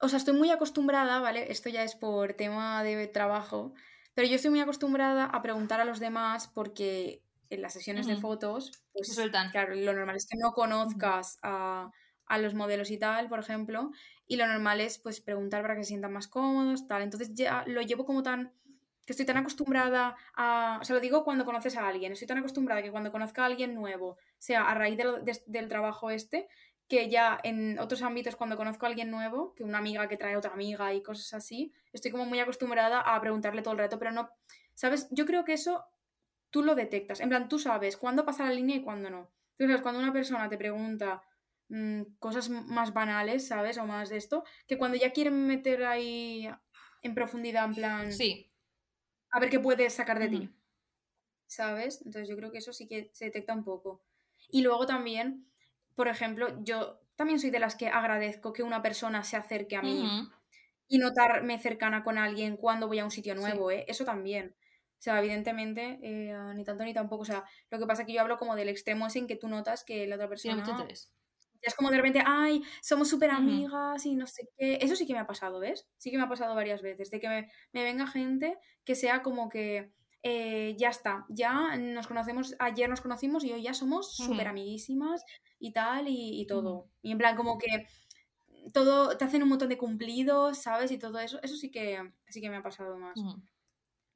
[0.00, 1.50] O sea, estoy muy acostumbrada, ¿vale?
[1.50, 3.72] Esto ya es por tema de trabajo.
[4.14, 8.16] Pero yo estoy muy acostumbrada a preguntar a los demás porque en las sesiones de
[8.16, 9.50] fotos, pues Se sueltan.
[9.50, 11.90] claro, lo normal es que no conozcas a,
[12.26, 13.90] a los modelos y tal, por ejemplo,
[14.26, 17.02] y lo normal es pues preguntar para que se sientan más cómodos, tal.
[17.02, 18.52] Entonces ya lo llevo como tan
[19.04, 22.38] que estoy tan acostumbrada a, o sea, lo digo cuando conoces a alguien, estoy tan
[22.38, 26.10] acostumbrada que cuando conozca a alguien nuevo, sea a raíz de lo- de- del trabajo
[26.10, 26.48] este,
[26.88, 30.36] que ya en otros ámbitos cuando conozco a alguien nuevo, que una amiga que trae
[30.36, 34.12] otra amiga y cosas así, estoy como muy acostumbrada a preguntarle todo el rato, pero
[34.12, 34.30] no,
[34.74, 35.08] ¿sabes?
[35.10, 35.84] Yo creo que eso
[36.50, 39.30] tú lo detectas, en plan, tú sabes cuándo pasa la línea y cuándo no.
[39.58, 41.22] Entonces, cuando una persona te pregunta
[41.68, 43.78] mm, cosas más banales, ¿sabes?
[43.78, 46.48] O más de esto, que cuando ya quieren meter ahí
[47.02, 48.52] en profundidad, en plan, Sí.
[49.30, 50.50] a ver qué puedes sacar de ti.
[51.46, 52.02] ¿Sabes?
[52.04, 54.04] Entonces yo creo que eso sí que se detecta un poco.
[54.50, 55.46] Y luego también,
[55.96, 59.82] por ejemplo, yo también soy de las que agradezco que una persona se acerque a
[59.82, 60.18] mí
[60.88, 63.36] y notarme cercana con alguien cuando voy a un sitio Sí.
[63.36, 63.84] nuevo, ¿eh?
[63.88, 64.56] Eso también.
[64.98, 67.22] O sea, evidentemente, eh, ni tanto ni tampoco.
[67.22, 69.36] O sea, lo que pasa es que yo hablo como del extremo ese en que
[69.36, 71.12] tú notas que la otra persona interés.
[71.62, 74.78] ya es como de repente, ay, somos súper amigas y no sé qué.
[74.82, 75.88] Eso sí que me ha pasado, ¿ves?
[75.96, 77.10] Sí que me ha pasado varias veces.
[77.10, 79.92] De que me, me venga gente que sea como que
[80.22, 84.24] eh, ya está, ya nos conocemos, ayer nos conocimos y hoy ya somos Ujú.
[84.24, 85.24] súper amiguísimas
[85.58, 86.48] y tal y, y Ujú.
[86.48, 86.90] todo.
[87.02, 87.86] Y en plan, como que
[88.72, 90.90] todo, te hacen un montón de cumplidos, ¿sabes?
[90.90, 91.40] Y todo eso.
[91.42, 93.18] Eso sí que, sí que me ha pasado más.
[93.18, 93.42] Ujú.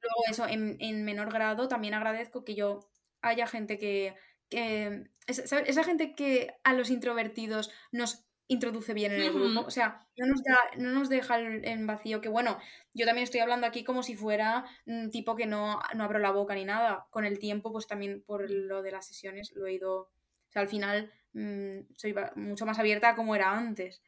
[0.01, 2.89] Luego eso, en, en menor grado, también agradezco que yo
[3.21, 4.15] haya gente que...
[4.49, 9.61] que esa, gente que a los introvertidos nos introduce bien en el grupo.
[9.61, 12.19] O sea, no nos, da, no nos deja en vacío.
[12.19, 12.57] Que bueno,
[12.93, 16.31] yo también estoy hablando aquí como si fuera un tipo que no, no abro la
[16.31, 17.07] boca ni nada.
[17.11, 19.99] Con el tiempo, pues también por lo de las sesiones lo he ido...
[20.01, 24.01] O sea, al final mm, soy mucho más abierta como era antes.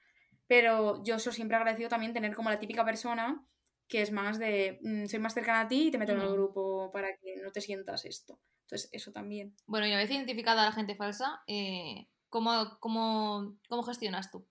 [0.47, 3.45] Pero yo soy siempre agradecido también tener como la típica persona
[3.87, 6.31] que es más de mm, soy más cercana a ti y te meto en el
[6.31, 8.39] grupo para que no te sientas esto.
[8.63, 9.55] Entonces, eso también.
[9.67, 14.47] Bueno, y una vez identificada a la gente falsa, eh, ¿cómo, cómo, cómo gestionas tú?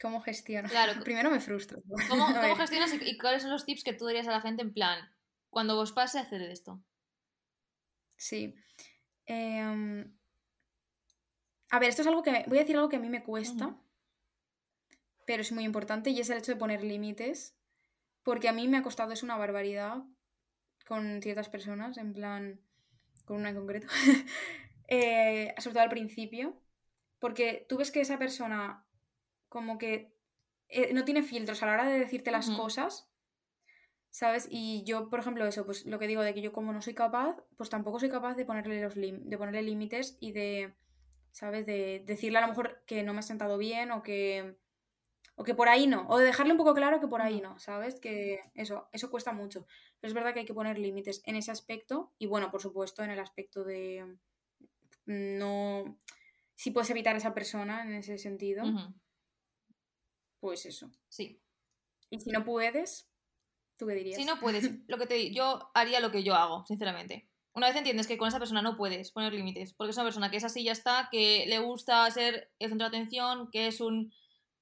[0.00, 0.68] ¿Cómo gestiono?
[0.68, 1.82] Claro, Primero me frustro.
[2.08, 2.26] ¿Cómo,
[2.56, 4.98] gestionas y, y cuáles son los tips que tú darías a la gente en plan,
[5.50, 6.82] cuando os pase hacer esto?
[8.16, 8.54] Sí.
[9.26, 10.12] Em,
[11.70, 12.44] a ver, esto es algo que.
[12.48, 13.76] Voy a decir algo que a mí me cuesta,
[15.24, 17.56] pero es muy importante y es el hecho de poner límites.
[18.24, 20.02] Porque a mí me ha costado es una barbaridad
[20.86, 22.60] con ciertas personas, en plan.
[23.24, 23.86] con una en concreto.
[24.88, 26.60] eh, sobre todo al principio.
[27.20, 28.84] Porque tú ves que esa persona,
[29.48, 30.12] como que
[30.68, 33.08] eh, no tiene filtros a la hora de decirte las cosas.
[34.10, 34.48] ¿Sabes?
[34.50, 36.94] Y yo, por ejemplo, eso, pues lo que digo de que yo como no soy
[36.94, 40.74] capaz, pues tampoco soy capaz de ponerle los de ponerle límites y de,
[41.32, 41.66] ¿sabes?
[41.66, 44.56] De decirle a lo mejor que no me ha sentado bien o que
[45.36, 47.58] o que por ahí no, o de dejarle un poco claro que por ahí no,
[47.58, 47.98] ¿sabes?
[47.98, 49.66] Que eso, eso cuesta mucho.
[49.98, 53.02] Pero es verdad que hay que poner límites en ese aspecto y bueno, por supuesto,
[53.02, 54.18] en el aspecto de
[55.06, 55.98] no
[56.56, 58.64] si puedes evitar a esa persona en ese sentido,
[60.40, 60.90] pues eso.
[61.08, 61.40] Sí.
[62.10, 63.08] Y si no puedes,
[63.78, 64.18] ¿tú qué dirías?
[64.18, 67.29] Si no puedes, lo que te yo haría lo que yo hago, sinceramente.
[67.52, 70.30] Una vez entiendes que con esa persona no puedes poner límites, porque es una persona
[70.30, 73.80] que es así ya está, que le gusta ser el centro de atención, que es
[73.80, 74.12] un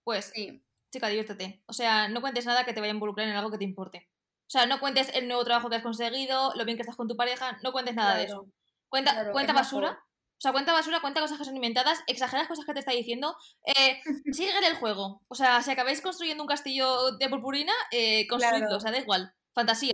[0.05, 0.63] pues sí.
[0.91, 1.63] chica, diviértete.
[1.67, 4.09] O sea, no cuentes nada que te vaya a involucrar en algo que te importe.
[4.47, 7.09] O sea, no cuentes el nuevo trabajo que has conseguido, lo bien que estás con
[7.09, 8.47] tu pareja, no cuentes nada de eso.
[8.89, 10.03] Cuenta, cuenta basura,
[10.39, 13.37] o sea, cuenta basura, cuenta cosas que son inventadas, exageras cosas que te está diciendo.
[13.67, 14.01] Eh,
[14.33, 15.21] sigue el juego.
[15.29, 19.35] O sea, si acabáis construyendo un castillo de purpurina, eh, construidlo, o sea, da igual.
[19.53, 19.93] Fantasía.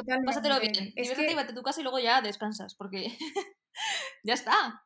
[0.00, 0.26] Totalmente.
[0.26, 0.92] Pásatelo bien.
[0.96, 1.30] Es que...
[1.30, 3.16] y vete a tu casa y luego ya descansas, porque
[4.22, 4.82] ya está.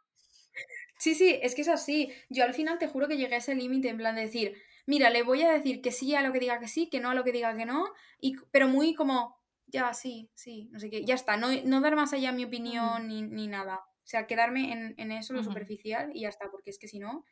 [0.99, 2.13] Sí, sí, es que es así.
[2.29, 4.57] Yo al final te juro que llegué a ese límite en plan de decir,
[4.87, 7.11] mira, le voy a decir que sí a lo que diga que sí, que no
[7.11, 7.87] a lo que diga que no,
[8.21, 11.97] y, pero muy como, ya, sí, sí, no sé qué, ya está, no, no dar
[11.97, 13.77] más allá mi opinión ni, ni nada.
[13.77, 17.25] O sea, quedarme en, eso, lo superficial, y ya está, porque es que si no,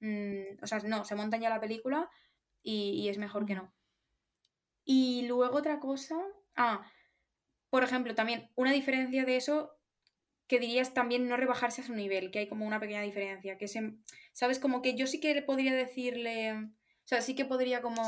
[0.00, 2.10] mm, o sea, no, se monta ya la película
[2.62, 3.72] y, es mejor que no.
[4.84, 6.16] Y luego otra cosa,
[6.54, 6.86] ah,
[7.76, 9.70] por ejemplo, también una diferencia de eso
[10.46, 13.68] que dirías también no rebajarse a su nivel, que hay como una pequeña diferencia, que
[13.68, 13.98] se,
[14.32, 18.02] sabes, como que yo sí que podría decirle, o sea, sí que podría como...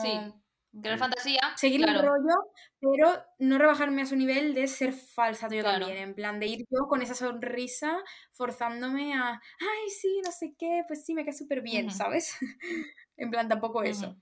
[0.83, 1.41] Tener fantasía.
[1.57, 2.35] Seguir el rollo,
[2.81, 5.99] pero no rebajarme a su nivel de ser falsa yo también.
[5.99, 7.99] En plan, de ir yo con esa sonrisa
[8.33, 12.39] forzándome a, ay, sí, no sé qué, pues sí, me queda súper bien, ¿sabes?
[13.19, 14.17] en plan, tampoco eso.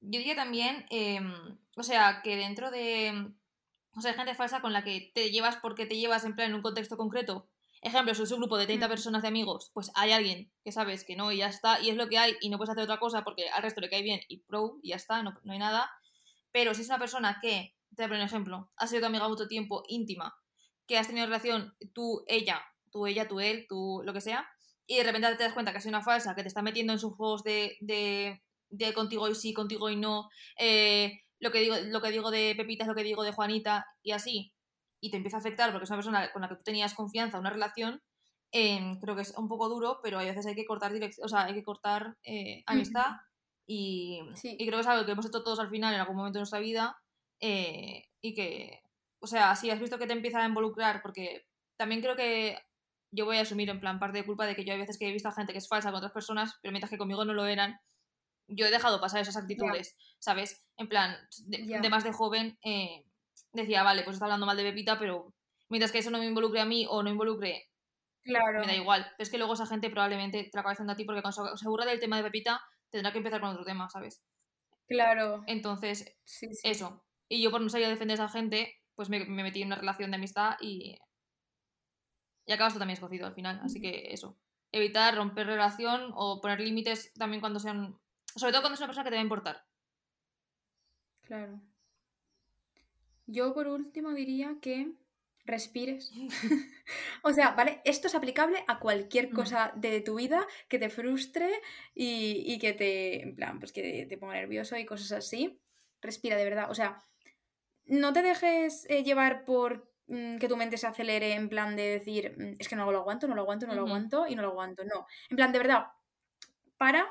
[0.00, 3.32] Yo diría también, em, o sea, que dentro de.
[3.94, 6.50] O sea, hay gente falsa con la que te llevas porque te llevas en plan
[6.50, 7.48] en un contexto concreto
[7.82, 11.04] ejemplo, si es un grupo de 30 personas de amigos, pues hay alguien que sabes
[11.04, 12.98] que no y ya está, y es lo que hay, y no puedes hacer otra
[12.98, 15.90] cosa porque al resto le cae bien y pro, y ya está, no, hay nada.
[16.52, 19.06] Pero si es una persona que, te voy a poner un ejemplo, ha sido tu
[19.06, 20.34] amiga mucho tiempo, íntima,
[20.86, 22.62] que has tenido relación tú, ella,
[22.92, 24.48] tú, ella, tú, él, tú, lo que sea,
[24.86, 26.92] y de repente te das cuenta que ha sido una falsa, que te está metiendo
[26.92, 31.58] en sus juegos de, de, de contigo y sí, contigo y no, eh, lo, que
[31.58, 34.54] digo, lo que digo de Pepita es lo que digo de Juanita, y así,
[35.00, 37.40] y te empieza a afectar porque es una persona con la que tú tenías confianza,
[37.40, 38.00] una relación,
[38.52, 41.44] em, creo que es un poco duro, pero a veces hay que cortar o sea,
[41.44, 43.16] hay que cortar eh, amistad
[43.66, 46.38] y, y, creo que es algo que hemos hecho todos al final en algún momento
[46.38, 46.96] de nuestra vida
[47.40, 48.80] eh, y que,
[49.20, 52.58] o sea, si has visto que te empieza a involucrar, porque también creo que
[53.12, 55.08] yo voy a asumir en plan parte de culpa de que yo hay veces que
[55.08, 57.34] he visto a gente que es falsa con otras personas, pero mientras que conmigo no
[57.34, 57.80] lo eran,
[58.48, 60.64] yo he dejado pasar esas actitudes, ¿sabes?
[60.76, 61.16] En plan,
[61.46, 63.04] de, más de joven, eh,
[63.52, 65.34] decía, vale, pues está hablando mal de Pepita, pero
[65.68, 67.70] mientras que eso no me involucre a mí o no involucre,
[68.22, 68.60] claro.
[68.60, 69.02] me da igual.
[69.16, 71.86] Pero es que luego esa gente probablemente te la acaba a ti porque cuando se
[71.86, 74.22] del tema de Pepita, tendrá que empezar con otro tema, ¿sabes?
[74.86, 75.42] Claro.
[75.46, 76.14] Entonces,
[76.62, 77.04] eso.
[77.28, 79.76] Y yo por no salir a defender a esa gente, pues me, metí en una
[79.76, 80.98] relación de amistad y...
[82.44, 83.60] Y acabas tú también escocido al final.
[83.62, 84.36] Así que eso.
[84.72, 87.98] Evitar romper relación o poner límites también cuando sean...
[88.36, 89.64] Sobre todo cuando es una persona que te va a importar.
[91.22, 91.60] Claro.
[93.26, 94.92] Yo por último diría que
[95.44, 96.12] respires.
[97.22, 97.80] o sea, ¿vale?
[97.84, 99.34] Esto es aplicable a cualquier mm.
[99.34, 101.50] cosa de tu vida que te frustre
[101.94, 105.60] y, que te, en plan, pues que te ponga nervioso y cosas así.
[106.00, 106.70] Respira, de verdad.
[106.70, 106.98] O sea,
[107.86, 111.82] no te dejes eh, llevar por mm, que tu mente se acelere en plan de
[111.82, 114.42] decir, mm, es que no lo aguanto, no lo aguanto, no lo aguanto y no
[114.42, 114.84] lo aguanto.
[114.84, 115.06] No.
[115.30, 115.86] En plan, de verdad,
[116.76, 117.06] para,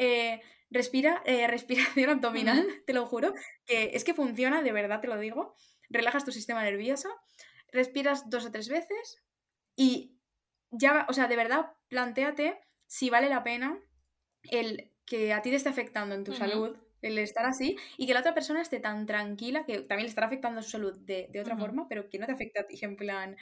[0.00, 0.40] eh,
[0.70, 3.34] Respira, eh, respiración abdominal, te lo juro,
[3.66, 5.56] que es que funciona, de verdad te lo digo.
[5.88, 7.08] Relajas tu sistema nervioso,
[7.72, 9.22] respiras dos o tres veces
[9.74, 10.16] y
[10.70, 13.80] ya, o sea, de verdad, planteate si vale la pena
[14.44, 18.14] el que a ti te esté afectando en tu salud, el estar así, y que
[18.14, 21.28] la otra persona esté tan tranquila, que también le estará afectando a su salud de,
[21.40, 23.36] otra forma, pero que no te afecte a ti, en plan,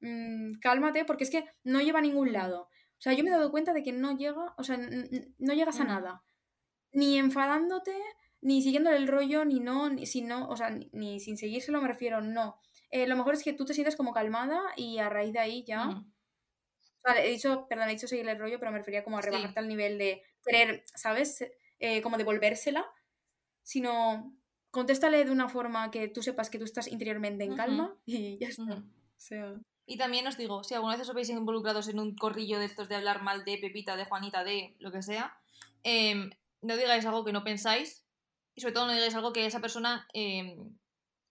[0.00, 2.68] mm, cálmate, porque es que no lleva a ningún lado.
[3.00, 5.80] O sea, yo me he dado cuenta de que no llega, o sea, no llegas
[5.80, 6.22] a nada
[6.92, 7.94] ni enfadándote,
[8.42, 11.88] ni siguiéndole el rollo, ni no, ni si no, o sea, ni, sin seguírselo me
[11.88, 12.60] refiero, no.
[12.90, 15.64] eh, lo mejor es que tú te sientas como calmada y a raíz de ahí
[15.64, 15.84] ya...
[15.86, 16.12] Mm.
[17.04, 19.26] Vale, he dicho, perdón, he dicho seguir el rollo, pero me refería como a Sí.
[19.28, 21.44] rebajarte al nivel de querer, ¿sabes?
[21.78, 22.84] Eh, como devolvérsela,
[23.62, 24.36] sino
[24.70, 28.48] contéstale de una forma que tú sepas que tú estás interiormente en calma y ya
[28.48, 28.64] está.
[28.64, 28.82] O
[29.16, 29.60] sea,
[29.90, 32.88] Y también os digo, si alguna vez os veis involucrados en un corrillo de estos
[32.88, 35.34] de hablar mal de Pepita, de Juanita, de lo que sea,
[35.82, 36.30] em,
[36.62, 38.06] no digáis algo que no pensáis
[38.54, 40.78] y sobre todo no digáis algo que esa persona em,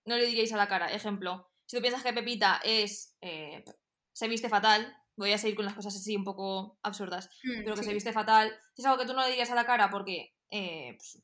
[0.03, 0.91] no le digáis a la cara.
[0.91, 3.64] Ejemplo, si tú piensas que Pepita es eh,
[4.12, 7.76] se viste fatal, voy a seguir con las cosas así un poco absurdas, mm, pero
[7.78, 9.89] que se viste fatal, si es algo que tú no le dirías a la cara
[9.89, 11.24] porque eh, pues,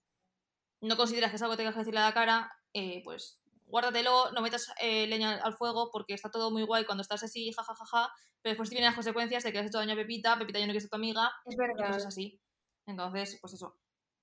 [0.80, 4.32] no consideras que es algo que tengas que decirle a la cara, eh, pues guárdatelo,
[4.32, 8.12] no metas eh, leña al fuego porque está todo muy guay cuando estás así, jajajaja,
[8.42, 10.66] pero después te vienen las consecuencias de que has hecho daño a Pepita, Pepita ya
[10.66, 11.88] no quiere ser tu amiga Es verdad.
[11.88, 12.40] cosas así.
[12.86, 13.78] Entonces, pues eso.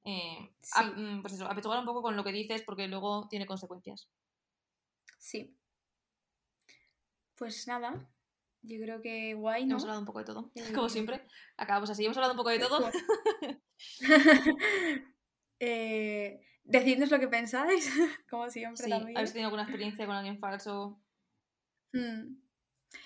[0.05, 0.73] Eh, Sí.
[0.77, 4.09] a- mm, pues eso, apechugar un poco con lo que dices porque luego tiene consecuencias.
[5.19, 5.57] Sí.
[7.37, 8.09] Pues nada,
[8.63, 9.73] yo creo que guay, ¿no?
[9.73, 10.55] Hemos hablado un poco de todo, Eh,
[10.87, 11.27] como siempre.
[11.57, 12.91] Acabamos así, hemos hablado un poco de todo.
[15.61, 17.91] eh, decidnos lo que pensáis,
[18.31, 19.17] como siempre Sí, también.
[19.17, 21.01] habéis tenido alguna experiencia con alguien falso.
[21.93, 22.37] Mm.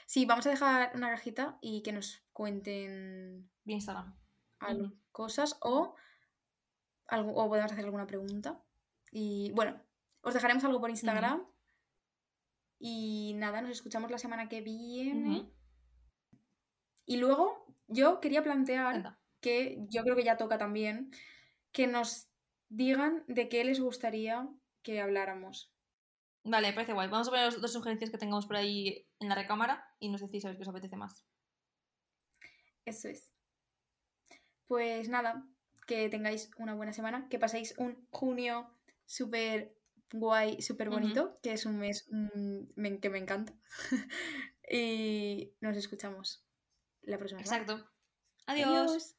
[0.07, 4.17] Sí, vamos a dejar una cajita y que nos cuenten Vía Instagram.
[4.61, 5.95] algo- cosas o,
[7.07, 8.61] algo, o podemos hacer alguna pregunta.
[9.13, 9.81] Y bueno,
[10.23, 11.47] os dejaremos algo por Instagram.
[12.79, 15.51] Y nada, nos escuchamos la semana que viene.
[17.07, 21.11] Y luego yo quería plantear que yo creo que ya toca también
[21.73, 22.29] que nos
[22.69, 24.49] digan de qué les gustaría
[24.83, 25.73] que habláramos.
[26.45, 27.09] Vale, me parece guay.
[27.09, 30.21] Vamos a poner las dos sugerencias que tengamos por ahí en la recámara y nos
[30.21, 31.25] decís a ver qué os apetece más.
[32.85, 33.33] Eso es.
[34.69, 35.45] Pues nada,
[35.87, 38.71] que tengáis una buena semana, que paséis un junio
[39.07, 39.77] súper
[40.13, 43.53] guay, súper bonito, que es un mes mm, que me encanta.
[44.71, 46.45] y nos escuchamos
[47.03, 47.63] la próxima semana.
[47.63, 47.91] Exacto.
[48.47, 49.17] Adiós.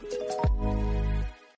[0.00, 0.95] Adiós.